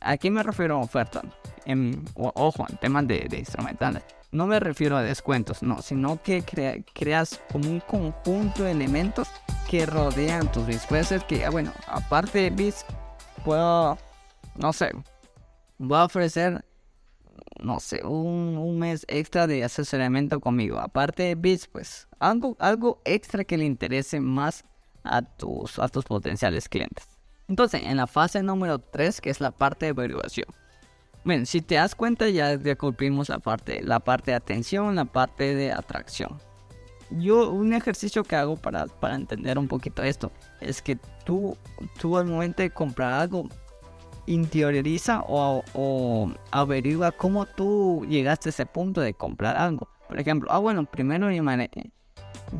¿A 0.00 0.16
qué 0.16 0.30
me 0.30 0.42
refiero 0.42 0.76
a 0.76 0.80
oferta? 0.80 1.22
En, 1.64 2.04
ojo, 2.14 2.66
en 2.68 2.76
temas 2.78 3.06
de, 3.06 3.28
instrumentales. 3.38 4.02
No 4.30 4.46
me 4.46 4.58
refiero 4.60 4.96
a 4.96 5.02
descuentos, 5.02 5.62
no, 5.62 5.82
sino 5.82 6.22
que 6.22 6.42
creas 6.94 7.40
como 7.52 7.68
un 7.68 7.80
conjunto 7.80 8.64
de 8.64 8.70
elementos 8.70 9.28
que 9.68 9.84
rodean 9.84 10.50
tus 10.50 10.66
beats. 10.66 10.86
Puede 10.86 11.20
que, 11.26 11.44
ah, 11.44 11.50
bueno, 11.50 11.72
aparte 11.86 12.38
de 12.38 12.50
beats, 12.50 12.86
puedo, 13.44 13.98
no 14.56 14.72
sé, 14.72 14.90
voy 15.78 15.98
a 15.98 16.04
ofrecer, 16.04 16.64
no 17.60 17.78
sé, 17.78 18.02
un, 18.04 18.78
mes 18.78 19.04
extra 19.08 19.46
de 19.46 19.64
asesoramiento 19.64 20.40
conmigo. 20.40 20.78
Aparte 20.78 21.24
de 21.24 21.34
beats, 21.34 21.66
pues, 21.66 22.08
algo, 22.18 22.56
algo 22.58 23.02
extra 23.04 23.44
que 23.44 23.58
le 23.58 23.64
interese 23.66 24.18
más 24.18 24.64
a 25.04 25.22
tus, 25.22 25.78
a 25.78 25.88
tus 25.88 26.04
potenciales 26.04 26.68
clientes. 26.70 27.06
Entonces, 27.48 27.82
en 27.84 27.98
la 27.98 28.06
fase 28.06 28.42
número 28.42 28.78
3, 28.78 29.20
que 29.20 29.28
es 29.28 29.40
la 29.40 29.50
parte 29.50 29.86
de 29.86 29.90
evaluación. 29.90 30.46
Bueno, 31.24 31.46
si 31.46 31.60
te 31.60 31.76
das 31.76 31.94
cuenta 31.94 32.28
ya, 32.28 32.54
ya 32.54 32.76
cumplimos 32.76 33.28
la 33.28 33.38
parte, 33.38 33.80
la 33.82 34.00
parte 34.00 34.32
de 34.32 34.36
atención, 34.36 34.96
la 34.96 35.04
parte 35.04 35.54
de 35.54 35.72
atracción. 35.72 36.38
Yo 37.10 37.50
un 37.50 37.74
ejercicio 37.74 38.24
que 38.24 38.34
hago 38.36 38.56
para, 38.56 38.86
para 38.86 39.14
entender 39.14 39.58
un 39.58 39.68
poquito 39.68 40.02
esto 40.02 40.32
es 40.60 40.80
que 40.82 40.96
tú, 41.24 41.56
tú 42.00 42.16
al 42.16 42.26
momento 42.26 42.62
de 42.62 42.70
comprar 42.70 43.12
algo, 43.12 43.48
interioriza 44.26 45.22
o, 45.28 45.62
o 45.74 46.32
averigua 46.50 47.12
cómo 47.12 47.46
tú 47.46 48.06
llegaste 48.08 48.48
a 48.48 48.50
ese 48.50 48.66
punto 48.66 49.00
de 49.00 49.14
comprar 49.14 49.56
algo. 49.56 49.88
Por 50.08 50.18
ejemplo, 50.18 50.50
ah 50.50 50.58
bueno, 50.58 50.84
primero 50.84 51.30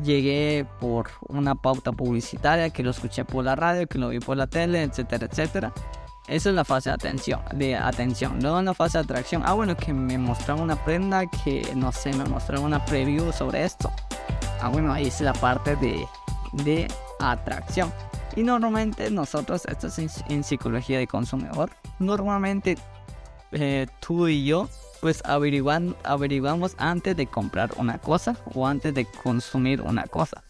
llegué 0.03 0.65
por 0.79 1.09
una 1.27 1.55
pauta 1.55 1.91
publicitaria 1.91 2.69
que 2.69 2.83
lo 2.83 2.91
escuché 2.91 3.25
por 3.25 3.43
la 3.43 3.55
radio, 3.55 3.87
que 3.87 3.99
lo 3.99 4.09
vi 4.09 4.19
por 4.19 4.37
la 4.37 4.47
tele, 4.47 4.83
etcétera, 4.83 5.27
etcétera. 5.29 5.73
Esa 6.27 6.49
es 6.49 6.55
la 6.55 6.63
fase 6.63 6.89
de 6.89 6.95
atención, 6.95 7.41
de 7.53 7.75
atención. 7.75 8.39
Luego 8.41 8.59
en 8.59 8.65
la 8.65 8.73
fase 8.73 8.97
de 8.97 9.03
atracción, 9.03 9.43
ah 9.45 9.53
bueno, 9.53 9.75
que 9.75 9.93
me 9.93 10.17
mostraron 10.17 10.63
una 10.63 10.83
prenda, 10.83 11.25
que 11.43 11.67
no 11.75 11.91
sé, 11.91 12.13
me 12.13 12.23
mostraron 12.25 12.65
una 12.65 12.83
preview 12.85 13.31
sobre 13.33 13.65
esto. 13.65 13.91
Ah 14.61 14.69
bueno, 14.69 14.93
ahí 14.93 15.07
es 15.07 15.19
la 15.19 15.33
parte 15.33 15.75
de, 15.75 16.05
de 16.53 16.87
atracción. 17.19 17.91
Y 18.35 18.43
normalmente 18.43 19.11
nosotros, 19.11 19.63
esto 19.65 19.87
es 19.87 20.23
en, 20.29 20.43
psicología 20.43 20.97
de 20.97 21.07
consumidor, 21.07 21.69
normalmente 21.99 22.77
eh, 23.51 23.87
tú 23.99 24.27
y 24.27 24.45
yo 24.45 24.69
pues 25.01 25.21
averiguan, 25.25 25.95
averiguamos 26.03 26.75
antes 26.77 27.15
de 27.17 27.27
comprar 27.27 27.71
una 27.75 27.97
cosa 27.99 28.37
o 28.55 28.65
antes 28.65 28.93
de 28.93 29.05
consumir 29.05 29.81
una 29.81 30.05
cosa. 30.05 30.42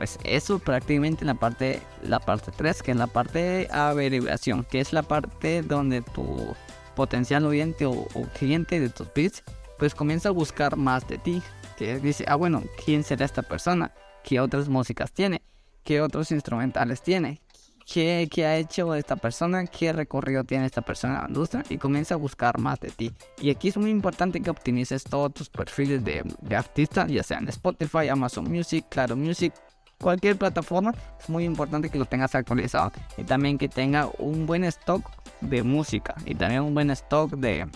Pues 0.00 0.18
eso 0.24 0.58
prácticamente 0.58 1.24
en 1.24 1.26
la 1.26 1.34
parte, 1.34 1.82
la 2.02 2.20
parte 2.20 2.50
3, 2.56 2.82
que 2.82 2.92
es 2.92 2.96
la 2.96 3.06
parte 3.06 3.38
de 3.38 3.68
averiguación, 3.70 4.64
que 4.64 4.80
es 4.80 4.94
la 4.94 5.02
parte 5.02 5.60
donde 5.60 6.00
tu 6.00 6.56
potencial 6.96 7.44
oyente 7.44 7.84
o, 7.84 8.06
cliente 8.38 8.80
de 8.80 8.88
tus 8.88 9.12
bits 9.12 9.42
pues 9.78 9.94
comienza 9.94 10.30
a 10.30 10.32
buscar 10.32 10.78
más 10.78 11.06
de 11.06 11.18
ti. 11.18 11.42
Que 11.76 11.98
dice, 11.98 12.24
ah 12.28 12.36
bueno, 12.36 12.62
¿quién 12.82 13.04
será 13.04 13.26
esta 13.26 13.42
persona? 13.42 13.92
¿Qué 14.24 14.40
otras 14.40 14.70
músicas 14.70 15.12
tiene? 15.12 15.42
¿Qué 15.84 16.00
otros 16.00 16.30
instrumentales 16.30 17.02
tiene? 17.02 17.42
qué, 17.84 18.46
ha 18.46 18.56
hecho 18.56 18.94
esta 18.94 19.16
persona, 19.16 19.66
qué 19.66 19.92
recorrido 19.92 20.44
tiene 20.44 20.64
esta 20.64 20.80
persona 20.80 21.16
en 21.16 21.20
la 21.20 21.28
industria 21.28 21.64
y 21.68 21.76
comienza 21.76 22.14
a 22.14 22.16
buscar 22.16 22.58
más 22.58 22.80
de 22.80 22.88
ti. 22.88 23.12
Y 23.38 23.50
aquí 23.50 23.68
es 23.68 23.76
muy 23.76 23.90
importante 23.90 24.40
que 24.40 24.48
optimices 24.48 25.04
todos 25.04 25.34
tus 25.34 25.50
perfiles 25.50 26.02
de, 26.04 26.22
de 26.40 26.56
artista, 26.56 27.06
ya 27.06 27.22
sean 27.22 27.48
Spotify, 27.48 28.08
Amazon 28.08 28.50
Music, 28.50 28.86
Claro 28.88 29.16
Music, 29.16 29.52
cualquier 30.00 30.36
plataforma, 30.36 30.94
es 31.20 31.28
muy 31.28 31.44
importante 31.44 31.90
que 31.90 31.98
lo 31.98 32.06
tengas 32.06 32.34
actualizado 32.34 32.92
y 33.16 33.24
también 33.24 33.58
que 33.58 33.68
tenga 33.68 34.08
un 34.18 34.46
buen 34.46 34.64
stock 34.64 35.08
de 35.40 35.62
música 35.62 36.14
y 36.24 36.34
también 36.34 36.62
un 36.62 36.74
buen 36.74 36.90
stock 36.90 37.30
de, 37.32 37.66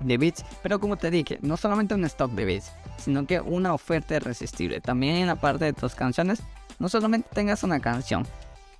de 0.00 0.18
beats. 0.18 0.44
Pero 0.62 0.80
como 0.80 0.96
te 0.96 1.10
dije, 1.10 1.38
no 1.42 1.56
solamente 1.56 1.94
un 1.94 2.04
stock 2.04 2.32
de 2.32 2.44
beats, 2.44 2.72
sino 2.98 3.26
que 3.26 3.40
una 3.40 3.74
oferta 3.74 4.16
irresistible. 4.16 4.80
También 4.80 5.16
en 5.16 5.26
la 5.26 5.36
parte 5.36 5.64
de 5.64 5.72
tus 5.72 5.94
canciones, 5.94 6.42
no 6.78 6.88
solamente 6.88 7.28
tengas 7.32 7.62
una 7.62 7.80
canción, 7.80 8.26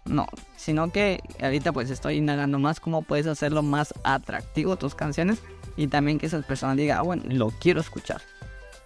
no, 0.04 0.26
sino 0.56 0.90
que 0.90 1.20
ahorita 1.40 1.72
pues 1.72 1.90
estoy 1.90 2.16
indagando 2.16 2.58
más 2.58 2.80
cómo 2.80 3.02
puedes 3.02 3.26
hacerlo 3.26 3.62
más 3.62 3.94
atractivo 4.04 4.76
tus 4.76 4.94
canciones 4.94 5.40
y 5.76 5.86
también 5.86 6.18
que 6.18 6.26
esas 6.26 6.44
personas 6.44 6.76
digan, 6.76 6.98
ah, 6.98 7.02
bueno, 7.02 7.22
lo 7.26 7.50
quiero 7.50 7.80
escuchar. 7.80 8.20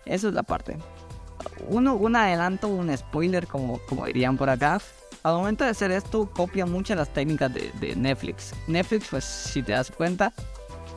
Esa 0.04 0.28
es 0.28 0.34
la 0.34 0.42
parte. 0.42 0.78
Uno, 1.68 1.94
un 1.94 2.16
adelanto, 2.16 2.68
un 2.68 2.96
spoiler, 2.96 3.46
como, 3.46 3.78
como 3.88 4.06
dirían 4.06 4.36
por 4.36 4.50
acá. 4.50 4.80
Al 5.22 5.34
momento 5.34 5.64
de 5.64 5.70
hacer 5.70 5.90
esto, 5.90 6.30
copia 6.30 6.64
muchas 6.64 6.96
las 6.96 7.12
técnicas 7.12 7.52
de, 7.52 7.94
Netflix. 7.96 8.54
Netflix, 8.66 9.08
pues 9.10 9.24
si 9.24 9.62
te 9.62 9.72
das 9.72 9.90
cuenta, 9.90 10.32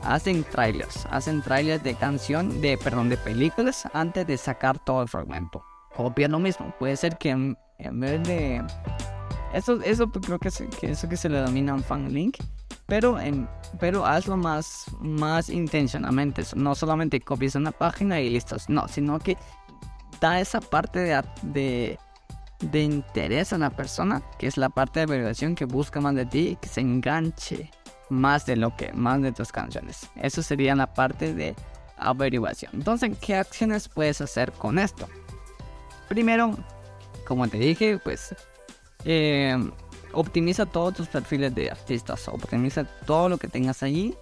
hacen 0.03 0.43
trailers, 0.43 1.05
hacen 1.09 1.41
trailers 1.41 1.83
de 1.83 1.95
canción, 1.95 2.61
de, 2.61 2.77
perdón, 2.77 3.09
de 3.09 3.17
películas 3.17 3.87
antes 3.93 4.25
de 4.27 4.37
sacar 4.37 4.79
todo 4.79 5.01
el 5.01 5.09
fragmento. 5.09 5.63
Copia 5.95 6.27
lo 6.27 6.39
mismo. 6.39 6.73
Puede 6.79 6.95
ser 6.95 7.17
que 7.17 7.29
en 7.29 7.57
vez 7.99 8.23
de 8.23 8.63
eso, 9.53 9.81
eso 9.83 10.07
pues, 10.07 10.25
creo 10.25 10.39
que, 10.39 10.49
que 10.79 10.91
eso 10.91 11.09
que 11.09 11.17
se 11.17 11.29
le 11.29 11.37
denomina 11.37 11.73
un 11.73 11.83
fan 11.83 12.13
link. 12.13 12.37
Pero, 12.87 13.19
en, 13.19 13.47
pero 13.79 14.05
hazlo 14.05 14.35
más, 14.35 14.85
más 14.99 15.49
intencionalmente. 15.49 16.43
No 16.55 16.75
solamente 16.75 17.21
copies 17.21 17.55
una 17.55 17.71
página 17.71 18.19
y 18.19 18.29
listo. 18.29 18.57
No, 18.67 18.87
sino 18.87 19.19
que 19.19 19.37
da 20.21 20.39
esa 20.39 20.61
parte 20.61 20.99
de, 20.99 21.21
de, 21.41 21.99
de 22.61 22.81
interés 22.81 23.51
a 23.51 23.57
la 23.57 23.71
persona, 23.71 24.21
que 24.39 24.47
es 24.47 24.55
la 24.55 24.69
parte 24.69 25.01
de 25.01 25.03
averiguación 25.03 25.55
que 25.55 25.65
busca 25.65 25.99
más 25.99 26.15
de 26.15 26.25
ti 26.25 26.57
que 26.61 26.69
se 26.69 26.79
enganche 26.79 27.69
más 28.09 28.45
de 28.45 28.55
lo 28.55 28.75
que, 28.75 28.93
más 28.93 29.21
de 29.21 29.31
tus 29.31 29.51
canciones. 29.51 30.09
Eso 30.15 30.43
sería 30.43 30.75
la 30.75 30.93
parte 30.93 31.33
de 31.33 31.55
averiguación. 31.97 32.71
Entonces, 32.73 33.17
¿qué 33.19 33.35
acciones 33.35 33.89
puedes 33.89 34.21
hacer 34.21 34.51
con 34.51 34.79
esto? 34.79 35.07
Primero, 36.07 36.57
como 37.25 37.47
te 37.47 37.57
dije, 37.57 37.97
pues 37.97 38.35
eh, 39.05 39.57
optimiza 40.13 40.65
todos 40.65 40.93
tus 40.95 41.07
perfiles 41.07 41.55
de 41.55 41.71
artistas, 41.71 42.27
optimiza 42.27 42.83
todo 43.05 43.29
lo 43.29 43.37
que 43.37 43.47
tengas 43.47 43.81
allí. 43.81 44.15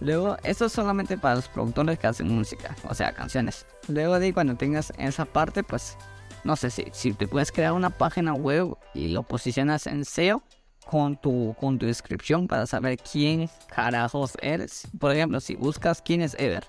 Luego, 0.00 0.36
eso 0.42 0.66
es 0.66 0.72
solamente 0.72 1.16
para 1.16 1.36
los 1.36 1.48
productores 1.48 1.98
que 1.98 2.06
hacen 2.06 2.28
música, 2.28 2.76
o 2.88 2.94
sea, 2.94 3.12
canciones. 3.12 3.66
Luego 3.88 4.18
de 4.18 4.34
cuando 4.34 4.56
tengas 4.56 4.92
esa 4.98 5.24
parte, 5.24 5.62
pues, 5.62 5.96
no 6.44 6.56
sé 6.56 6.70
si, 6.70 6.84
si 6.92 7.12
te 7.12 7.26
puedes 7.26 7.50
crear 7.50 7.72
una 7.72 7.90
página 7.90 8.34
web 8.34 8.76
y 8.94 9.08
lo 9.08 9.22
posicionas 9.22 9.86
en 9.86 10.04
SEO 10.04 10.42
con 10.86 11.16
tu, 11.16 11.54
con 11.58 11.78
tu 11.78 11.86
descripción 11.86 12.46
para 12.46 12.66
saber 12.66 12.98
quién 12.98 13.50
carajos 13.74 14.32
eres. 14.40 14.86
Por 14.98 15.12
ejemplo, 15.12 15.40
si 15.40 15.56
buscas 15.56 16.00
quién 16.02 16.20
es 16.20 16.34
Ever, 16.38 16.64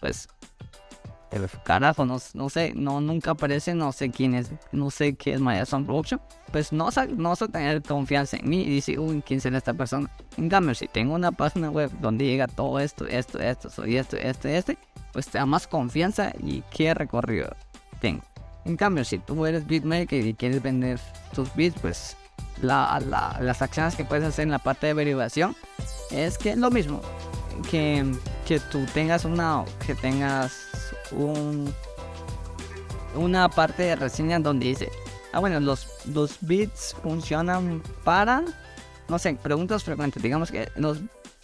pues 0.00 0.28
carajo, 1.64 2.04
no, 2.04 2.18
no, 2.34 2.48
sé, 2.48 2.72
no, 2.74 3.00
nunca 3.00 3.32
aparece, 3.32 3.74
no 3.74 3.92
sé 3.92 4.10
quién 4.10 4.34
es, 4.34 4.50
no 4.72 4.90
sé 4.90 5.14
qué 5.14 5.34
es 5.34 5.40
Maya 5.40 5.64
Sound 5.66 5.86
Production, 5.86 6.20
pues 6.52 6.72
no 6.72 6.90
sé, 6.90 7.08
no 7.08 7.36
sé 7.36 7.48
tener 7.48 7.82
confianza 7.82 8.36
en 8.36 8.48
mí 8.48 8.62
y 8.62 8.76
decir, 8.76 8.98
uy, 8.98 9.22
¿quién 9.26 9.40
será 9.40 9.58
esta 9.58 9.74
persona? 9.74 10.10
En 10.36 10.48
cambio, 10.48 10.74
si 10.74 10.88
tengo 10.88 11.14
una 11.14 11.32
página 11.32 11.70
web 11.70 11.90
donde 12.00 12.24
llega 12.24 12.46
todo 12.46 12.78
esto, 12.80 13.06
esto, 13.06 13.38
esto, 13.38 13.70
soy 13.70 13.96
esto, 13.96 14.16
esto, 14.16 14.48
este, 14.48 14.78
pues 15.12 15.28
te 15.28 15.38
da 15.38 15.46
más 15.46 15.66
confianza 15.66 16.32
y 16.42 16.62
qué 16.70 16.94
recorrido 16.94 17.54
tengo. 18.00 18.22
En 18.64 18.76
cambio, 18.76 19.04
si 19.04 19.18
tú 19.18 19.46
eres 19.46 19.66
beatmaker 19.66 20.26
y 20.26 20.34
quieres 20.34 20.60
vender 20.60 20.98
tus 21.32 21.54
beats, 21.54 21.80
pues 21.80 22.16
la, 22.62 23.00
las 23.40 23.62
acciones 23.62 23.94
que 23.94 24.04
puedes 24.04 24.24
hacer 24.24 24.44
en 24.44 24.50
la 24.50 24.58
parte 24.58 24.86
de 24.86 24.92
averiguación 24.92 25.54
es 26.10 26.38
que 26.38 26.50
es 26.50 26.58
lo 26.58 26.70
mismo 26.70 27.00
que, 27.70 28.04
que 28.46 28.60
tú 28.60 28.84
tengas 28.92 29.24
una 29.24 29.64
que 29.86 29.94
tengas 29.94 30.68
un, 31.12 31.72
una 33.14 33.48
parte 33.48 33.84
de 33.84 33.96
reseña 33.96 34.38
donde 34.38 34.66
dice, 34.66 34.90
ah 35.32 35.40
bueno, 35.40 35.60
los, 35.60 36.06
los 36.06 36.38
bits 36.40 36.96
funcionan 37.02 37.82
para, 38.04 38.44
no 39.08 39.18
sé, 39.18 39.34
preguntas 39.34 39.84
frecuentes, 39.84 40.22
digamos 40.22 40.50
que 40.50 40.68
los, 40.76 41.00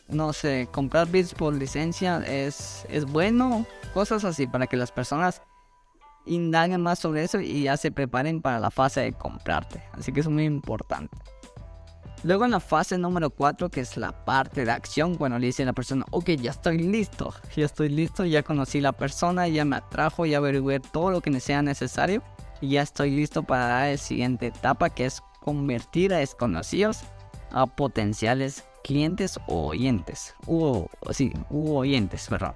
no 0.08 0.32
sé, 0.32 0.68
comprar 0.70 1.08
bits 1.08 1.34
por 1.34 1.54
licencia 1.54 2.18
es, 2.26 2.86
es 2.88 3.04
bueno, 3.04 3.66
cosas 3.94 4.24
así, 4.24 4.46
para 4.46 4.66
que 4.66 4.76
las 4.76 4.92
personas 4.92 5.42
indaguen 6.26 6.80
más 6.82 6.98
sobre 6.98 7.24
eso 7.24 7.40
y 7.40 7.64
ya 7.64 7.76
se 7.76 7.90
preparen 7.90 8.40
para 8.40 8.60
la 8.60 8.70
fase 8.70 9.00
de 9.00 9.12
comprarte. 9.12 9.82
Así 9.92 10.12
que 10.12 10.20
es 10.20 10.28
muy 10.28 10.44
importante. 10.44 11.16
Luego 12.24 12.44
en 12.44 12.52
la 12.52 12.60
fase 12.60 12.98
número 12.98 13.30
4, 13.30 13.68
que 13.68 13.80
es 13.80 13.96
la 13.96 14.24
parte 14.24 14.64
de 14.64 14.70
acción, 14.70 15.16
bueno, 15.18 15.40
le 15.40 15.46
dice 15.46 15.64
a 15.64 15.66
la 15.66 15.72
persona, 15.72 16.04
ok, 16.12 16.30
ya 16.30 16.52
estoy 16.52 16.78
listo, 16.78 17.34
ya 17.56 17.64
estoy 17.64 17.88
listo, 17.88 18.24
ya 18.24 18.44
conocí 18.44 18.80
la 18.80 18.92
persona, 18.92 19.48
ya 19.48 19.64
me 19.64 19.76
atrajo, 19.76 20.24
ya 20.24 20.38
averigué 20.38 20.78
todo 20.78 21.10
lo 21.10 21.20
que 21.20 21.40
sea 21.40 21.62
necesario 21.62 22.22
y 22.60 22.70
ya 22.70 22.82
estoy 22.82 23.10
listo 23.10 23.42
para 23.42 23.66
dar 23.66 23.90
la 23.90 23.96
siguiente 23.96 24.46
etapa, 24.46 24.90
que 24.90 25.06
es 25.06 25.20
convertir 25.40 26.14
a 26.14 26.18
desconocidos 26.18 27.00
a 27.50 27.66
potenciales 27.66 28.64
clientes 28.84 29.38
o 29.48 29.66
oyentes. 29.68 30.34
U, 30.46 30.86
sí, 31.10 31.32
u 31.50 31.74
oyentes, 31.74 32.28
perdón. 32.28 32.54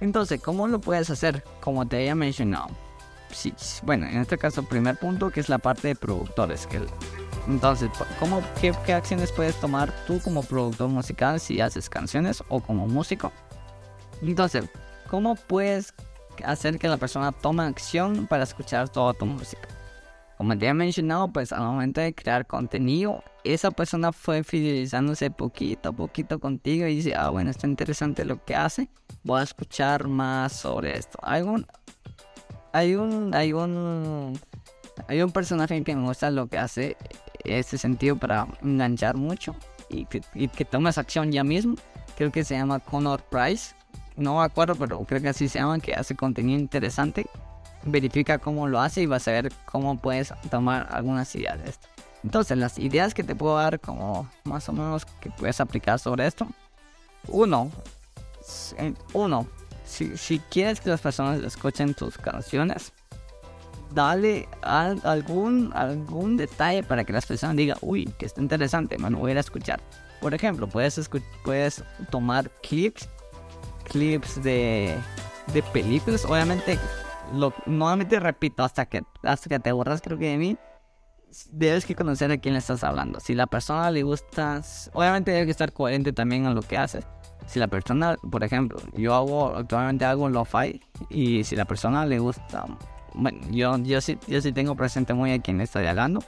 Entonces, 0.00 0.40
¿cómo 0.40 0.68
lo 0.68 0.80
puedes 0.80 1.08
hacer? 1.08 1.44
Como 1.60 1.88
te 1.88 1.96
había 1.96 2.14
mencionado. 2.14 2.68
Sí, 3.32 3.54
bueno, 3.84 4.06
en 4.06 4.18
este 4.18 4.36
caso, 4.38 4.64
primer 4.64 4.98
punto, 4.98 5.30
que 5.30 5.40
es 5.40 5.48
la 5.48 5.58
parte 5.58 5.88
de 5.88 5.94
productores, 5.94 6.66
que 6.66 6.80
entonces, 7.50 7.90
¿cómo, 8.18 8.42
qué, 8.60 8.92
acciones 8.92 9.32
puedes 9.32 9.58
tomar 9.60 9.92
tú 10.06 10.20
como 10.20 10.42
productor 10.42 10.88
musical 10.88 11.40
si 11.40 11.60
haces 11.60 11.90
canciones 11.90 12.42
o 12.48 12.60
como 12.60 12.86
músico? 12.86 13.32
Entonces, 14.22 14.68
¿cómo 15.08 15.34
puedes 15.34 15.94
hacer 16.44 16.78
que 16.78 16.88
la 16.88 16.96
persona 16.96 17.32
tome 17.32 17.64
acción 17.64 18.26
para 18.26 18.44
escuchar 18.44 18.88
toda 18.88 19.14
tu 19.14 19.26
música? 19.26 19.68
Como 20.38 20.56
te 20.56 20.66
he 20.66 20.74
mencionado, 20.74 21.28
pues 21.28 21.52
al 21.52 21.62
momento 21.62 22.00
de 22.00 22.14
crear 22.14 22.46
contenido, 22.46 23.22
esa 23.44 23.70
persona 23.70 24.12
fue 24.12 24.42
fidelizándose 24.42 25.30
poquito 25.30 25.90
a 25.90 25.92
poquito 25.92 26.38
contigo 26.38 26.86
y 26.86 26.96
dice, 26.96 27.14
ah, 27.14 27.30
bueno, 27.30 27.50
está 27.50 27.66
interesante 27.66 28.24
lo 28.24 28.42
que 28.44 28.54
hace, 28.54 28.88
voy 29.22 29.40
a 29.40 29.44
escuchar 29.44 30.08
más 30.08 30.52
sobre 30.52 30.96
esto. 30.96 31.18
Hay 31.22 31.42
un, 31.42 31.66
hay 32.72 32.94
un, 32.94 33.34
hay 33.34 33.52
un, 33.52 34.38
hay 35.08 35.20
un 35.20 35.32
personaje 35.32 35.82
que 35.82 35.96
me 35.96 36.06
gusta 36.06 36.30
lo 36.30 36.46
que 36.46 36.58
hace 36.58 36.96
ese 37.44 37.78
sentido 37.78 38.16
para 38.16 38.46
enganchar 38.62 39.16
mucho 39.16 39.54
y 39.88 40.06
que, 40.06 40.22
y 40.34 40.48
que 40.48 40.64
tomes 40.64 40.98
acción 40.98 41.32
ya 41.32 41.44
mismo. 41.44 41.76
Creo 42.16 42.30
que 42.30 42.44
se 42.44 42.54
llama 42.54 42.80
Connor 42.80 43.22
Price. 43.22 43.74
No 44.16 44.38
me 44.38 44.44
acuerdo, 44.44 44.74
pero 44.74 44.98
creo 45.04 45.20
que 45.20 45.28
así 45.28 45.48
se 45.48 45.58
llama, 45.58 45.78
que 45.80 45.94
hace 45.94 46.14
contenido 46.14 46.58
interesante. 46.58 47.26
Verifica 47.84 48.38
cómo 48.38 48.68
lo 48.68 48.80
hace 48.80 49.02
y 49.02 49.06
vas 49.06 49.26
a 49.28 49.32
ver 49.32 49.52
cómo 49.64 49.98
puedes 49.98 50.34
tomar 50.50 50.88
algunas 50.90 51.34
ideas 51.34 51.62
de 51.62 51.70
esto. 51.70 51.88
Entonces, 52.22 52.58
las 52.58 52.78
ideas 52.78 53.14
que 53.14 53.24
te 53.24 53.34
puedo 53.34 53.56
dar 53.56 53.80
como 53.80 54.28
más 54.44 54.68
o 54.68 54.72
menos 54.72 55.06
que 55.06 55.30
puedes 55.30 55.60
aplicar 55.60 55.98
sobre 55.98 56.26
esto. 56.26 56.46
Uno, 57.28 57.70
uno, 59.12 59.46
si, 59.84 60.16
si 60.16 60.38
quieres 60.38 60.80
que 60.80 60.90
las 60.90 61.00
personas 61.00 61.42
escuchen 61.42 61.94
tus 61.94 62.18
canciones, 62.18 62.92
dale 63.92 64.48
algún, 64.62 65.72
algún 65.74 66.36
detalle 66.36 66.82
para 66.82 67.04
que 67.04 67.12
las 67.12 67.26
personas 67.26 67.56
digan, 67.56 67.78
uy, 67.80 68.06
que 68.18 68.26
está 68.26 68.40
interesante, 68.40 68.98
me 68.98 69.08
voy 69.10 69.32
a 69.32 69.36
a 69.36 69.40
escuchar. 69.40 69.80
Por 70.20 70.34
ejemplo, 70.34 70.66
puedes, 70.68 71.10
puedes 71.44 71.82
tomar 72.10 72.50
clips, 72.62 73.08
clips 73.84 74.42
de, 74.42 74.94
de 75.52 75.62
películas. 75.62 76.24
Obviamente, 76.24 76.78
lo, 77.34 77.54
nuevamente 77.66 78.20
repito, 78.20 78.62
hasta 78.62 78.86
que, 78.86 79.02
hasta 79.22 79.48
que 79.48 79.58
te 79.58 79.72
borras 79.72 80.02
creo 80.02 80.18
que 80.18 80.30
de 80.30 80.36
mí, 80.36 80.58
debes 81.50 81.86
que 81.86 81.94
conocer 81.94 82.30
a 82.30 82.38
quién 82.38 82.54
le 82.54 82.58
estás 82.58 82.84
hablando. 82.84 83.20
Si 83.20 83.34
la 83.34 83.46
persona 83.46 83.90
le 83.90 84.02
gusta, 84.02 84.62
obviamente 84.92 85.30
debe 85.30 85.46
que 85.46 85.52
estar 85.52 85.72
coherente 85.72 86.12
también 86.12 86.46
en 86.46 86.54
lo 86.54 86.62
que 86.62 86.76
haces. 86.76 87.06
Si 87.46 87.58
la 87.58 87.68
persona, 87.68 88.16
por 88.30 88.44
ejemplo, 88.44 88.78
yo 88.94 89.14
hago, 89.14 89.56
actualmente 89.56 90.04
hago 90.04 90.28
lo-fi 90.28 90.80
y 91.08 91.42
si 91.44 91.56
la 91.56 91.64
persona 91.64 92.06
le 92.06 92.18
gusta, 92.18 92.64
bueno, 93.14 93.38
yo, 93.50 93.76
yo, 93.78 94.00
sí, 94.00 94.18
yo 94.26 94.40
sí 94.40 94.52
tengo 94.52 94.74
presente 94.74 95.14
muy 95.14 95.32
a 95.32 95.40
quién 95.40 95.60
estoy 95.60 95.86
hablando. 95.86 96.20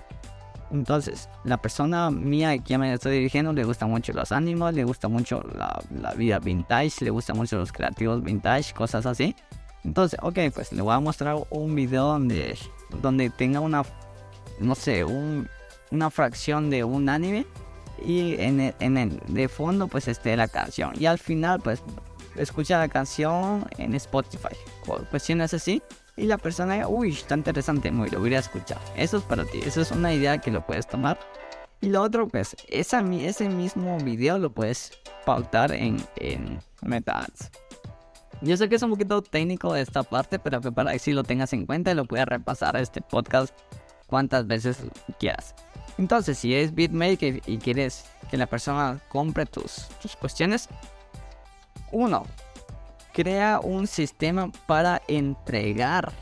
Entonces, 0.70 1.28
la 1.44 1.58
persona 1.58 2.10
mía 2.10 2.50
a 2.50 2.58
quien 2.58 2.80
me 2.80 2.92
estoy 2.92 3.12
dirigiendo 3.12 3.52
le 3.52 3.64
gusta 3.64 3.86
mucho 3.86 4.14
los 4.14 4.32
ánimos, 4.32 4.72
le 4.72 4.84
gusta 4.84 5.06
mucho 5.08 5.42
la, 5.54 5.82
la, 5.90 6.14
vida 6.14 6.38
vintage, 6.38 7.04
le 7.04 7.10
gusta 7.10 7.34
mucho 7.34 7.58
los 7.58 7.72
creativos 7.72 8.22
vintage, 8.22 8.72
cosas 8.72 9.04
así. 9.04 9.36
Entonces, 9.84 10.18
ok, 10.22 10.38
pues 10.54 10.72
le 10.72 10.80
voy 10.80 10.94
a 10.94 11.00
mostrar 11.00 11.36
un 11.50 11.74
video 11.74 12.04
donde, 12.04 12.56
donde 13.02 13.28
tenga 13.28 13.60
una, 13.60 13.82
no 14.60 14.74
sé, 14.74 15.04
un, 15.04 15.46
una 15.90 16.10
fracción 16.10 16.70
de 16.70 16.84
un 16.84 17.10
anime 17.10 17.46
y 18.02 18.40
en 18.40 18.60
el, 18.60 18.74
en 18.80 18.96
el 18.96 19.20
de 19.28 19.48
fondo 19.48 19.88
pues 19.88 20.08
esté 20.08 20.36
la 20.36 20.48
canción. 20.48 20.92
Y 20.98 21.04
al 21.04 21.18
final 21.18 21.60
pues 21.60 21.82
escucha 22.36 22.78
la 22.78 22.88
canción 22.88 23.66
en 23.76 23.94
Spotify. 23.94 24.56
Cuestiones 25.10 25.52
así 25.52 25.82
y 26.16 26.24
la 26.24 26.38
persona, 26.38 26.86
uy, 26.88 27.10
está 27.10 27.34
interesante, 27.34 27.90
muy, 27.90 28.10
lo 28.10 28.20
voy 28.20 28.34
a 28.34 28.40
escuchar. 28.40 28.78
Eso 28.96 29.18
es 29.18 29.22
para 29.22 29.44
ti, 29.44 29.60
eso 29.64 29.80
es 29.80 29.90
una 29.90 30.12
idea 30.12 30.38
que 30.38 30.50
lo 30.50 30.66
puedes 30.66 30.86
tomar. 30.86 31.18
Y 31.80 31.88
lo 31.88 32.02
otro, 32.02 32.28
pues, 32.28 32.54
esa, 32.68 33.00
ese 33.00 33.48
mismo 33.48 33.98
video 33.98 34.38
lo 34.38 34.52
puedes 34.52 34.92
pautar 35.24 35.72
en, 35.72 35.96
en 36.16 36.60
MetaAds. 36.82 37.50
Yo 38.40 38.56
sé 38.56 38.68
que 38.68 38.76
es 38.76 38.82
un 38.82 38.90
poquito 38.90 39.22
técnico 39.22 39.74
esta 39.74 40.02
parte, 40.02 40.38
pero 40.38 40.60
que 40.60 40.72
para 40.72 40.92
que 40.92 40.98
si 40.98 41.12
lo 41.12 41.22
tengas 41.24 41.52
en 41.52 41.64
cuenta 41.64 41.92
y 41.92 41.94
lo 41.94 42.04
puedas 42.04 42.26
repasar 42.26 42.76
este 42.76 43.00
podcast 43.00 43.54
cuantas 44.06 44.46
veces 44.46 44.78
quieras. 45.18 45.54
Entonces, 45.98 46.38
si 46.38 46.54
es 46.54 46.74
BitMaker 46.74 47.42
y 47.46 47.58
quieres 47.58 48.04
que 48.30 48.36
la 48.36 48.46
persona 48.46 49.00
compre 49.08 49.46
tus, 49.46 49.88
tus 50.00 50.16
cuestiones, 50.16 50.68
uno, 51.92 52.26
crea 53.12 53.60
un 53.62 53.86
sistema 53.86 54.50
para 54.66 55.02
entregar 55.08 56.12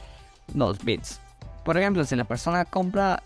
los 0.55 0.83
bits. 0.85 1.21
Por 1.65 1.77
ejemplo, 1.79 2.05
si 2.05 2.17
la 2.17 2.25
persona 2.25 2.65
compra 2.65 3.23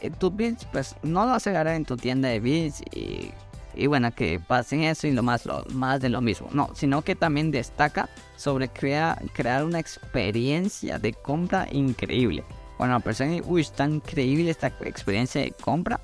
eh, 0.00 0.10
tus 0.10 0.34
bits, 0.34 0.66
pues 0.72 0.96
no 1.02 1.26
lo 1.26 1.38
llegar 1.38 1.66
en 1.68 1.84
tu 1.84 1.96
tienda 1.96 2.28
de 2.28 2.40
bits 2.40 2.82
y, 2.92 3.30
y, 3.74 3.86
bueno, 3.86 4.12
que 4.14 4.40
pasen 4.40 4.82
eso 4.82 5.06
y 5.06 5.12
lo 5.12 5.22
más, 5.22 5.46
lo 5.46 5.64
más 5.72 6.00
de 6.00 6.08
lo 6.08 6.20
mismo. 6.20 6.48
No, 6.52 6.70
sino 6.74 7.02
que 7.02 7.14
también 7.14 7.50
destaca 7.50 8.08
sobre 8.36 8.68
crea, 8.68 9.20
crear 9.32 9.64
una 9.64 9.78
experiencia 9.78 10.98
de 10.98 11.12
compra 11.12 11.68
increíble. 11.70 12.44
Cuando 12.76 12.96
la 12.96 13.04
persona 13.04 13.40
uy, 13.44 13.60
está 13.60 13.84
increíble 13.84 14.50
esta 14.50 14.68
experiencia 14.80 15.42
de 15.42 15.52
compra, 15.52 16.00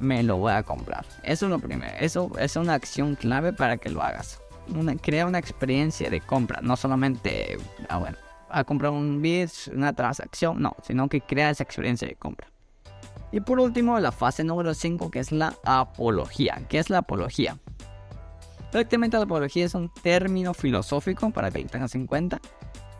me 0.00 0.22
lo 0.22 0.38
voy 0.38 0.52
a 0.52 0.62
comprar. 0.62 1.04
Eso 1.22 1.46
es 1.46 1.50
lo 1.50 1.58
primero. 1.58 1.92
Eso 1.98 2.30
es 2.38 2.56
una 2.56 2.74
acción 2.74 3.16
clave 3.16 3.52
para 3.52 3.76
que 3.76 3.90
lo 3.90 4.00
hagas 4.00 4.40
crea 5.00 5.26
una 5.26 5.38
experiencia 5.38 6.10
de 6.10 6.20
compra, 6.20 6.60
no 6.62 6.76
solamente, 6.76 7.58
ah, 7.88 7.98
bueno, 7.98 8.16
a 8.50 8.64
comprar 8.64 8.92
un 8.92 9.20
bit, 9.20 9.50
una 9.72 9.92
transacción, 9.92 10.60
no, 10.60 10.76
sino 10.82 11.08
que 11.08 11.20
crea 11.20 11.50
esa 11.50 11.62
experiencia 11.62 12.08
de 12.08 12.14
compra. 12.14 12.48
Y 13.30 13.40
por 13.40 13.60
último, 13.60 13.98
la 14.00 14.12
fase 14.12 14.42
número 14.42 14.72
5, 14.72 15.10
que 15.10 15.18
es 15.18 15.32
la 15.32 15.54
apología. 15.64 16.62
¿Qué 16.68 16.78
es 16.78 16.88
la 16.88 16.98
apología? 16.98 17.58
Prácticamente 18.72 19.16
la 19.16 19.24
apología 19.24 19.64
es 19.66 19.74
un 19.74 19.92
término 20.02 20.54
filosófico 20.54 21.30
para 21.30 21.50
que 21.50 21.60
lo 21.60 21.68
tengas 21.68 21.94
en 21.94 22.06
cuenta. 22.06 22.40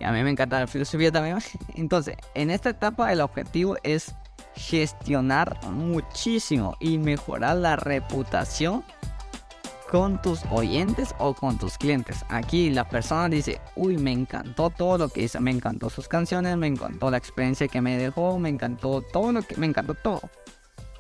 Y 0.01 0.05
a 0.05 0.13
mí 0.13 0.23
me 0.23 0.31
encanta 0.31 0.61
la 0.61 0.67
filosofía 0.67 1.11
también. 1.11 1.39
Entonces, 1.75 2.17
en 2.35 2.51
esta 2.51 2.71
etapa 2.71 3.13
el 3.13 3.21
objetivo 3.21 3.77
es 3.83 4.15
gestionar 4.55 5.59
muchísimo 5.71 6.77
y 6.81 6.99
mejorar 6.99 7.57
la 7.57 7.77
reputación 7.77 8.85
con 9.91 10.21
tus 10.21 10.41
oyentes 10.51 11.15
o 11.19 11.35
con 11.35 11.59
tus 11.59 11.79
clientes. 11.79 12.25
Aquí 12.29 12.71
la 12.71 12.89
persona 12.89 13.29
dice, 13.29 13.61
uy, 13.75 13.97
me 13.97 14.13
encantó 14.13 14.71
todo 14.71 14.99
lo 14.99 15.09
que 15.09 15.23
hizo, 15.23 15.41
me 15.41 15.51
encantó 15.51 15.91
sus 15.91 16.09
canciones, 16.09 16.57
me 16.57 16.67
encantó 16.67 17.11
la 17.11 17.17
experiencia 17.17 17.69
que 17.69 17.81
me 17.81 17.97
dejó, 17.97 18.39
me 18.39 18.49
encantó 18.49 19.03
todo 19.03 19.33
lo 19.33 19.43
que, 19.43 19.57
me 19.57 19.67
encantó 19.67 19.95
todo. 19.95 20.21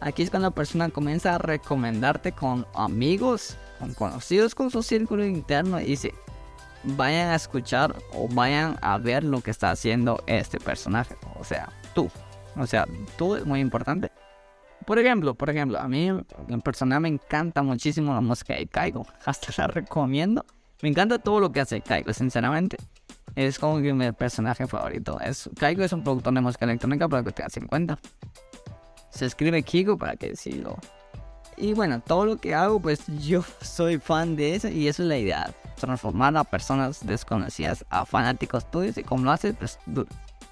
Aquí 0.00 0.22
es 0.22 0.30
cuando 0.30 0.48
la 0.48 0.54
persona 0.54 0.88
comienza 0.90 1.34
a 1.34 1.38
recomendarte 1.38 2.32
con 2.32 2.66
amigos, 2.74 3.56
con 3.78 3.94
conocidos, 3.94 4.54
con 4.54 4.70
su 4.70 4.82
círculo 4.82 5.24
interno 5.24 5.80
y 5.80 5.86
dice, 5.86 6.14
vayan 6.84 7.30
a 7.30 7.34
escuchar 7.34 7.96
o 8.12 8.28
vayan 8.28 8.78
a 8.80 8.96
ver 8.98 9.24
lo 9.24 9.40
que 9.40 9.50
está 9.50 9.70
haciendo 9.70 10.22
este 10.26 10.58
personaje. 10.60 11.16
O 11.38 11.44
sea, 11.44 11.72
tú. 11.94 12.10
O 12.56 12.66
sea, 12.66 12.86
tú 13.16 13.36
es 13.36 13.44
muy 13.44 13.60
importante. 13.60 14.10
Por 14.88 14.98
ejemplo, 14.98 15.34
por 15.34 15.50
ejemplo, 15.50 15.78
a 15.78 15.86
mí 15.86 16.08
en 16.08 16.60
personal 16.62 17.02
me 17.02 17.10
encanta 17.10 17.62
muchísimo 17.62 18.14
la 18.14 18.22
música 18.22 18.54
de 18.54 18.66
Kaigo. 18.66 19.06
Hasta 19.26 19.52
la 19.58 19.66
recomiendo. 19.66 20.46
Me 20.80 20.88
encanta 20.88 21.18
todo 21.18 21.40
lo 21.40 21.52
que 21.52 21.60
hace 21.60 21.82
Kaigo, 21.82 22.10
sinceramente. 22.14 22.78
Es 23.36 23.58
como 23.58 23.82
que 23.82 23.92
mi 23.92 24.10
personaje 24.12 24.66
favorito. 24.66 25.20
Es, 25.20 25.50
Kaigo 25.58 25.84
es 25.84 25.92
un 25.92 26.02
productor 26.02 26.32
de 26.32 26.40
música 26.40 26.64
electrónica 26.64 27.06
para 27.06 27.22
que 27.22 27.32
tengas 27.32 27.54
en 27.58 27.66
cuenta. 27.66 27.98
Se 29.10 29.26
escribe 29.26 29.62
Kigo 29.62 29.98
para 29.98 30.16
que 30.16 30.30
decirlo. 30.30 30.78
Y 31.58 31.74
bueno, 31.74 32.00
todo 32.00 32.24
lo 32.24 32.36
que 32.38 32.54
hago, 32.54 32.80
pues 32.80 33.02
yo 33.20 33.44
soy 33.60 33.98
fan 33.98 34.36
de 34.36 34.54
eso 34.54 34.68
y 34.68 34.88
eso 34.88 35.02
es 35.02 35.08
la 35.10 35.18
idea. 35.18 35.50
Transformar 35.78 36.34
a 36.38 36.44
personas 36.44 37.06
desconocidas 37.06 37.84
a 37.90 38.06
fanáticos 38.06 38.70
tuyos 38.70 38.96
y 38.96 39.04
como 39.04 39.24
lo 39.24 39.32
haces, 39.32 39.54
pues 39.54 39.78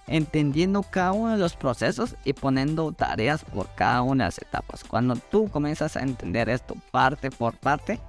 entendiendo 0.06 0.82
cada 0.82 1.12
uno 1.12 1.32
de 1.32 1.38
los 1.38 1.56
procesos 1.56 2.14
y 2.24 2.32
poniendo 2.32 2.92
tareas 2.92 3.44
por 3.44 3.68
cada 3.74 4.02
una 4.02 4.24
de 4.24 4.28
las 4.28 4.38
etapas. 4.38 4.84
Cuando 4.84 5.16
tú 5.16 5.48
comienzas 5.48 5.96
a 5.96 6.02
entender 6.02 6.48
esto 6.48 6.76
parte 6.90 7.30
por 7.30 7.56
parte, 7.56 8.00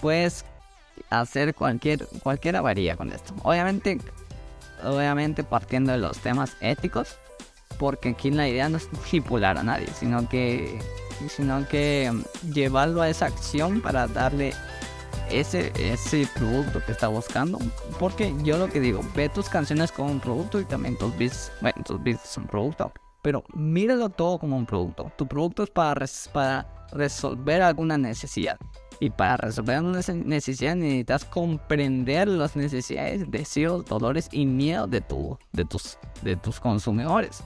puedes 0.00 0.44
hacer 1.10 1.54
cualquier, 1.54 2.06
cualquier 2.22 2.56
avaría 2.56 2.96
con 2.96 3.12
esto. 3.12 3.34
Obviamente, 3.42 3.98
obviamente 4.84 5.44
partiendo 5.44 5.92
de 5.92 5.98
los 5.98 6.18
temas 6.18 6.56
éticos, 6.60 7.16
porque 7.78 8.10
aquí 8.10 8.30
la 8.30 8.48
idea 8.48 8.68
no 8.68 8.76
es 8.76 8.88
manipular 8.92 9.56
a 9.56 9.62
nadie, 9.62 9.86
sino 9.94 10.28
que, 10.28 10.78
sino 11.28 11.66
que 11.68 12.12
llevarlo 12.52 13.02
a 13.02 13.08
esa 13.08 13.26
acción 13.26 13.80
para 13.80 14.06
darle 14.06 14.52
ese, 15.30 15.72
ese 15.78 16.28
producto 16.34 16.82
que 16.84 16.92
está 16.92 17.08
buscando. 17.08 17.58
Porque 17.98 18.34
yo 18.42 18.58
lo 18.58 18.68
que 18.68 18.80
digo, 18.80 19.00
ve 19.14 19.28
tus 19.28 19.48
canciones 19.48 19.92
como 19.92 20.10
un 20.10 20.20
producto 20.20 20.60
y 20.60 20.64
también 20.64 20.96
tus 20.96 21.16
beats, 21.16 21.52
bueno, 21.60 21.82
tus 21.84 22.02
beats 22.02 22.22
son 22.22 22.46
producto. 22.46 22.92
Pero 23.22 23.44
míralo 23.54 24.08
todo 24.10 24.38
como 24.38 24.56
un 24.56 24.66
producto. 24.66 25.10
Tu 25.16 25.26
producto 25.26 25.62
es 25.62 25.70
para, 25.70 26.06
para 26.32 26.86
resolver 26.92 27.62
alguna 27.62 27.98
necesidad. 27.98 28.58
Y 29.00 29.10
para 29.10 29.36
resolver 29.36 29.80
una 29.80 30.00
necesidad 30.24 30.74
necesitas 30.74 31.24
comprender 31.24 32.26
las 32.26 32.56
necesidades, 32.56 33.30
deseos, 33.30 33.84
dolores 33.84 34.28
y 34.32 34.44
miedo 34.46 34.86
de, 34.86 35.00
tu, 35.00 35.38
de, 35.52 35.64
tus, 35.64 35.98
de 36.22 36.36
tus 36.36 36.58
consumidores. 36.58 37.44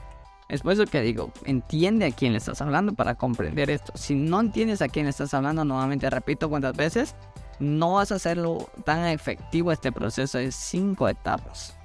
Es 0.48 0.60
por 0.60 0.72
eso 0.72 0.84
que 0.84 1.00
digo, 1.00 1.32
entiende 1.44 2.06
a 2.06 2.10
quién 2.10 2.32
le 2.32 2.38
estás 2.38 2.60
hablando 2.60 2.92
para 2.94 3.14
comprender 3.14 3.70
esto. 3.70 3.92
Si 3.96 4.14
no 4.14 4.40
entiendes 4.40 4.82
a 4.82 4.88
quién 4.88 5.06
le 5.06 5.10
estás 5.10 5.32
hablando, 5.34 5.64
nuevamente 5.64 6.08
repito 6.10 6.50
cuántas 6.50 6.76
veces, 6.76 7.14
no 7.62 7.94
vas 7.94 8.10
a 8.10 8.16
hacerlo 8.16 8.68
tan 8.84 9.06
efectivo 9.06 9.70
este 9.70 9.92
proceso 9.92 10.36
de 10.38 10.50
cinco 10.50 11.08
etapas. 11.08 11.76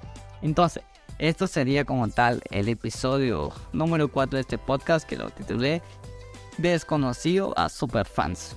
Entonces, 0.42 0.82
esto 1.18 1.46
sería 1.46 1.84
como 1.84 2.08
tal 2.08 2.42
el 2.50 2.68
episodio 2.68 3.52
número 3.72 4.08
4 4.08 4.36
de 4.36 4.40
este 4.40 4.58
podcast 4.58 5.08
que 5.08 5.16
lo 5.16 5.30
titulé 5.30 5.80
Desconocido 6.58 7.56
a 7.56 7.68
Superfans. 7.68 8.56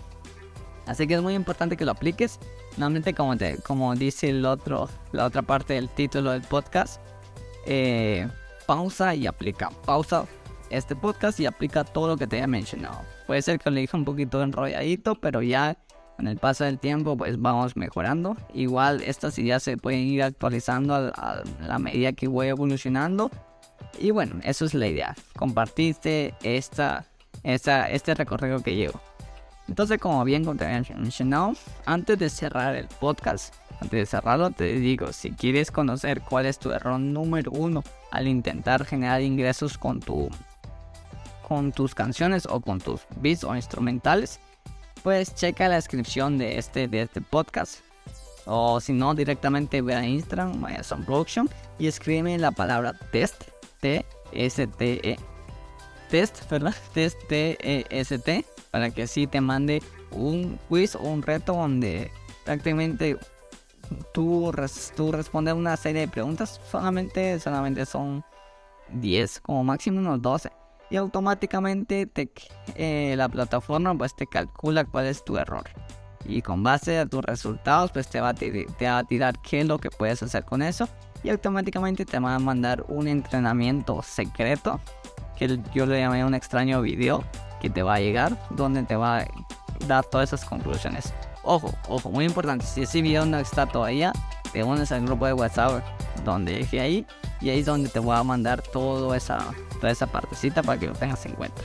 Así 0.87 1.05
que 1.05 1.13
es 1.13 1.21
muy 1.21 1.35
importante 1.35 1.77
que 1.77 1.85
lo 1.85 1.91
apliques. 1.91 2.39
Nuevamente, 2.77 3.13
como, 3.13 3.37
te, 3.37 3.57
como 3.57 3.93
dice 3.93 4.29
el 4.29 4.43
otro, 4.43 4.89
la 5.11 5.25
otra 5.25 5.43
parte 5.43 5.75
del 5.75 5.89
título 5.89 6.31
del 6.31 6.41
podcast, 6.41 6.99
eh, 7.67 8.27
pausa 8.65 9.13
y 9.13 9.27
aplica. 9.27 9.69
Pausa 9.85 10.25
este 10.71 10.95
podcast 10.95 11.39
y 11.39 11.45
aplica 11.45 11.83
todo 11.83 12.07
lo 12.07 12.17
que 12.17 12.25
te 12.25 12.37
haya 12.37 12.47
mencionado. 12.47 13.01
Puede 13.27 13.43
ser 13.43 13.59
que 13.59 13.69
lo 13.69 13.75
dije 13.75 13.95
un 13.95 14.05
poquito 14.05 14.41
enrolladito, 14.41 15.15
pero 15.15 15.43
ya 15.43 15.77
en 16.21 16.27
el 16.27 16.37
paso 16.37 16.63
del 16.63 16.79
tiempo 16.79 17.17
pues 17.17 17.41
vamos 17.41 17.75
mejorando. 17.75 18.37
Igual 18.53 19.01
estas 19.01 19.37
ideas 19.37 19.63
se 19.63 19.75
pueden 19.77 20.01
ir 20.01 20.23
actualizando 20.23 20.95
a, 20.95 21.43
la 21.59 21.79
medida 21.79 22.13
que 22.13 22.27
voy 22.27 22.47
evolucionando. 22.47 23.29
Y 23.99 24.11
bueno, 24.11 24.35
eso 24.43 24.63
es 24.65 24.73
la 24.73 24.87
idea. 24.87 25.15
Compartiste 25.35 26.33
esta, 26.43 27.05
esta, 27.43 27.89
este 27.89 28.13
recorrido 28.13 28.61
que 28.61 28.75
llevo. 28.75 29.01
Entonces, 29.67 29.99
como 29.99 30.23
bien 30.23 30.45
mencionado, 30.97 31.53
antes 31.85 32.19
de 32.19 32.29
cerrar 32.29 32.75
el 32.75 32.87
podcast, 32.87 33.53
antes 33.81 33.91
de 33.91 34.05
cerrarlo, 34.05 34.51
te 34.51 34.73
digo, 34.73 35.11
si 35.13 35.31
quieres 35.31 35.71
conocer 35.71 36.21
cuál 36.21 36.45
es 36.45 36.59
tu 36.59 36.71
error 36.71 36.99
número 36.99 37.51
uno 37.51 37.83
al 38.11 38.27
intentar 38.27 38.85
generar 38.85 39.21
ingresos 39.21 39.77
con 39.77 39.99
tu 39.99 40.29
con 41.47 41.73
tus 41.73 41.93
canciones 41.93 42.45
o 42.45 42.61
con 42.61 42.79
tus 42.79 43.01
beats 43.17 43.43
o 43.43 43.53
instrumentales, 43.55 44.39
pues 45.03 45.35
checa 45.35 45.67
la 45.67 45.75
descripción 45.75 46.37
de 46.37 46.57
este, 46.57 46.87
de 46.87 47.03
este 47.03 47.21
podcast. 47.21 47.79
O 48.45 48.79
si 48.79 48.93
no, 48.93 49.13
directamente 49.13 49.81
ve 49.81 49.95
a 49.95 50.05
Instagram, 50.05 50.61
vaya 50.61 50.81
Production, 51.05 51.49
y 51.77 51.87
escribe 51.87 52.37
la 52.37 52.51
palabra 52.51 52.93
test, 53.11 53.43
T-S-T-E. 53.79 55.17
Test, 56.09 56.49
¿verdad? 56.49 56.75
Test, 56.93 57.17
T-E-S-T, 57.27 58.45
para 58.71 58.89
que 58.89 59.03
así 59.03 59.27
te 59.27 59.41
mande 59.41 59.81
un 60.11 60.59
quiz 60.67 60.95
o 60.95 61.01
un 61.01 61.21
reto 61.21 61.53
donde 61.53 62.11
prácticamente 62.43 63.17
tú, 64.13 64.51
tú 64.95 65.11
respondes 65.11 65.53
una 65.53 65.77
serie 65.77 66.01
de 66.01 66.07
preguntas. 66.07 66.59
Solamente, 66.69 67.39
solamente 67.39 67.85
son 67.85 68.23
10, 68.89 69.39
como 69.41 69.63
máximo 69.63 69.99
unos 69.99 70.21
12 70.21 70.60
y 70.91 70.97
automáticamente 70.97 72.05
te, 72.05 72.29
eh, 72.75 73.15
la 73.17 73.29
plataforma 73.29 73.97
pues 73.97 74.13
te 74.13 74.27
calcula 74.27 74.83
cuál 74.83 75.07
es 75.07 75.23
tu 75.23 75.37
error. 75.37 75.63
Y 76.25 76.43
con 76.43 76.61
base 76.61 76.99
a 76.99 77.05
tus 77.07 77.23
resultados 77.23 77.91
pues 77.91 78.09
te 78.09 78.19
va, 78.19 78.29
a 78.29 78.33
te 78.33 78.67
va 78.81 78.97
a 78.99 79.03
tirar 79.05 79.39
qué 79.41 79.61
es 79.61 79.67
lo 79.67 79.79
que 79.79 79.89
puedes 79.89 80.21
hacer 80.21 80.43
con 80.43 80.61
eso. 80.61 80.87
Y 81.23 81.29
automáticamente 81.29 82.05
te 82.05 82.19
va 82.19 82.35
a 82.35 82.39
mandar 82.39 82.83
un 82.89 83.07
entrenamiento 83.07 84.01
secreto 84.03 84.79
que 85.37 85.59
yo 85.73 85.85
le 85.85 85.99
llamé 85.99 86.25
un 86.25 86.35
extraño 86.35 86.81
video 86.81 87.23
que 87.61 87.69
te 87.69 87.83
va 87.83 87.95
a 87.95 87.99
llegar 87.99 88.37
donde 88.51 88.83
te 88.83 88.95
va 88.95 89.19
a 89.19 89.27
dar 89.87 90.03
todas 90.03 90.29
esas 90.33 90.47
conclusiones. 90.47 91.13
Ojo, 91.43 91.73
ojo, 91.87 92.11
muy 92.11 92.25
importante, 92.25 92.65
si 92.65 92.83
ese 92.83 93.01
video 93.01 93.25
no 93.25 93.39
está 93.39 93.65
todavía, 93.65 94.13
te 94.51 94.63
unes 94.63 94.91
al 94.91 95.05
grupo 95.05 95.25
de 95.25 95.33
WhatsApp 95.33 95.83
donde 96.23 96.57
dije 96.57 96.79
ahí 96.79 97.07
y 97.41 97.49
ahí 97.49 97.59
es 97.59 97.65
donde 97.65 97.89
te 97.89 97.99
voy 97.99 98.15
a 98.15 98.23
mandar 98.23 98.61
toda 98.61 99.17
esa, 99.17 99.39
toda 99.79 99.91
esa 99.91 100.07
partecita 100.07 100.61
para 100.61 100.79
que 100.79 100.87
lo 100.87 100.93
tengas 100.93 101.25
en 101.25 101.33
cuenta. 101.33 101.61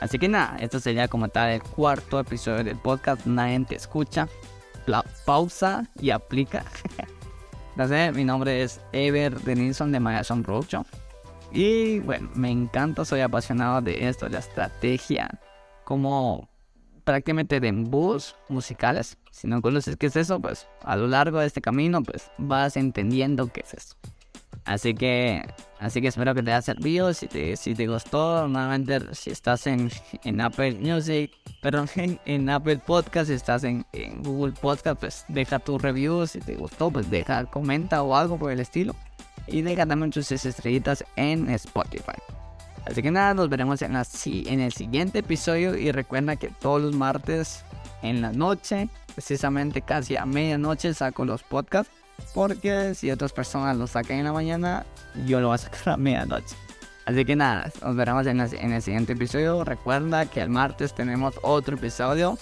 Así 0.00 0.18
que 0.18 0.28
nada, 0.28 0.56
esto 0.58 0.80
sería 0.80 1.08
como 1.08 1.28
tal 1.28 1.50
el 1.50 1.62
cuarto 1.62 2.18
episodio 2.18 2.64
del 2.64 2.76
podcast. 2.76 3.24
Nadie 3.26 3.64
te 3.64 3.76
escucha. 3.76 4.28
La 4.86 5.04
pausa 5.24 5.86
y 6.00 6.10
aplica. 6.10 6.64
Entonces, 7.70 8.14
mi 8.14 8.24
nombre 8.24 8.62
es 8.62 8.80
Ever 8.92 9.40
Denilson 9.40 9.92
de 9.92 10.00
Magazine 10.00 10.42
Production. 10.42 10.84
Y 11.52 12.00
bueno, 12.00 12.30
me 12.34 12.50
encanta, 12.50 13.04
soy 13.04 13.20
apasionado 13.20 13.80
de 13.80 14.08
esto, 14.08 14.28
la 14.28 14.40
estrategia, 14.40 15.30
como 15.84 16.48
prácticamente 17.04 17.60
de 17.60 17.68
embudos 17.68 18.36
musicales. 18.48 19.18
Si 19.30 19.46
no 19.46 19.62
conoces 19.62 19.96
qué 19.96 20.06
es 20.06 20.16
eso, 20.16 20.40
pues 20.40 20.66
a 20.82 20.96
lo 20.96 21.06
largo 21.06 21.38
de 21.38 21.46
este 21.46 21.60
camino, 21.60 22.02
pues 22.02 22.30
vas 22.38 22.76
entendiendo 22.76 23.48
qué 23.48 23.60
es 23.60 23.74
eso. 23.74 23.96
Así 24.64 24.94
que, 24.94 25.42
así 25.80 26.00
que 26.00 26.08
espero 26.08 26.34
que 26.34 26.42
te 26.42 26.52
haya 26.52 26.62
servido. 26.62 27.12
Si 27.12 27.26
te, 27.26 27.56
si 27.56 27.74
te 27.74 27.86
gustó, 27.86 28.46
nuevamente, 28.46 29.00
si 29.14 29.30
estás 29.30 29.66
en, 29.66 29.90
en 30.24 30.40
Apple 30.40 30.78
Music, 30.80 31.32
perdón, 31.60 31.88
en, 31.96 32.48
Apple 32.48 32.78
Podcast, 32.78 33.28
si 33.28 33.34
estás 33.34 33.64
en, 33.64 33.84
en, 33.92 34.22
Google 34.22 34.52
Podcast, 34.52 35.00
pues 35.00 35.24
deja 35.28 35.58
tu 35.58 35.78
review. 35.78 36.26
Si 36.26 36.38
te 36.38 36.54
gustó, 36.54 36.90
pues 36.90 37.10
deja, 37.10 37.44
comenta 37.46 38.02
o 38.02 38.14
algo 38.14 38.38
por 38.38 38.52
el 38.52 38.60
estilo. 38.60 38.94
Y 39.48 39.62
deja 39.62 39.84
también 39.84 40.12
tus 40.12 40.30
estrellitas 40.30 41.04
en 41.16 41.50
Spotify. 41.50 42.18
Así 42.84 43.02
que 43.02 43.10
nada, 43.10 43.34
nos 43.34 43.48
veremos 43.48 43.82
en, 43.82 43.92
la, 43.92 44.06
en 44.24 44.60
el 44.60 44.72
siguiente 44.72 45.20
episodio 45.20 45.76
y 45.76 45.90
recuerda 45.92 46.36
que 46.36 46.48
todos 46.48 46.82
los 46.82 46.94
martes 46.94 47.64
en 48.02 48.20
la 48.22 48.32
noche, 48.32 48.88
precisamente 49.14 49.82
casi 49.82 50.16
a 50.16 50.26
medianoche, 50.26 50.92
saco 50.94 51.24
los 51.24 51.42
podcasts. 51.42 51.92
Porque 52.34 52.94
si 52.94 53.10
otras 53.10 53.32
personas 53.32 53.76
lo 53.76 53.86
sacan 53.86 54.18
en 54.18 54.24
la 54.24 54.32
mañana, 54.32 54.86
yo 55.26 55.40
lo 55.40 55.48
voy 55.48 55.56
a 55.56 55.58
sacar 55.58 55.94
a 55.94 55.96
medianoche. 55.96 56.56
Así 57.04 57.24
que 57.24 57.34
nada, 57.34 57.70
nos 57.82 57.96
veremos 57.96 58.26
en 58.26 58.40
el, 58.40 58.54
en 58.54 58.72
el 58.72 58.82
siguiente 58.82 59.12
episodio. 59.14 59.64
Recuerda 59.64 60.26
que 60.26 60.40
el 60.40 60.48
martes 60.48 60.94
tenemos 60.94 61.34
otro 61.42 61.76
episodio 61.76 62.38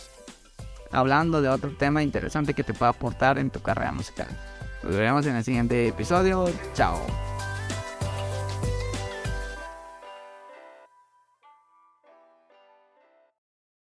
hablando 0.93 1.41
de 1.41 1.49
otro 1.49 1.71
tema 1.77 2.03
interesante 2.03 2.55
que 2.55 2.65
te 2.65 2.75
pueda 2.75 2.91
aportar 2.91 3.39
en 3.39 3.51
tu 3.51 3.61
carrera 3.61 3.93
musical. 3.93 4.29
Nos 4.83 4.95
veremos 4.95 5.27
en 5.27 5.37
el 5.37 5.45
siguiente 5.45 5.89
episodio. 5.89 6.51
Chao. 6.75 6.99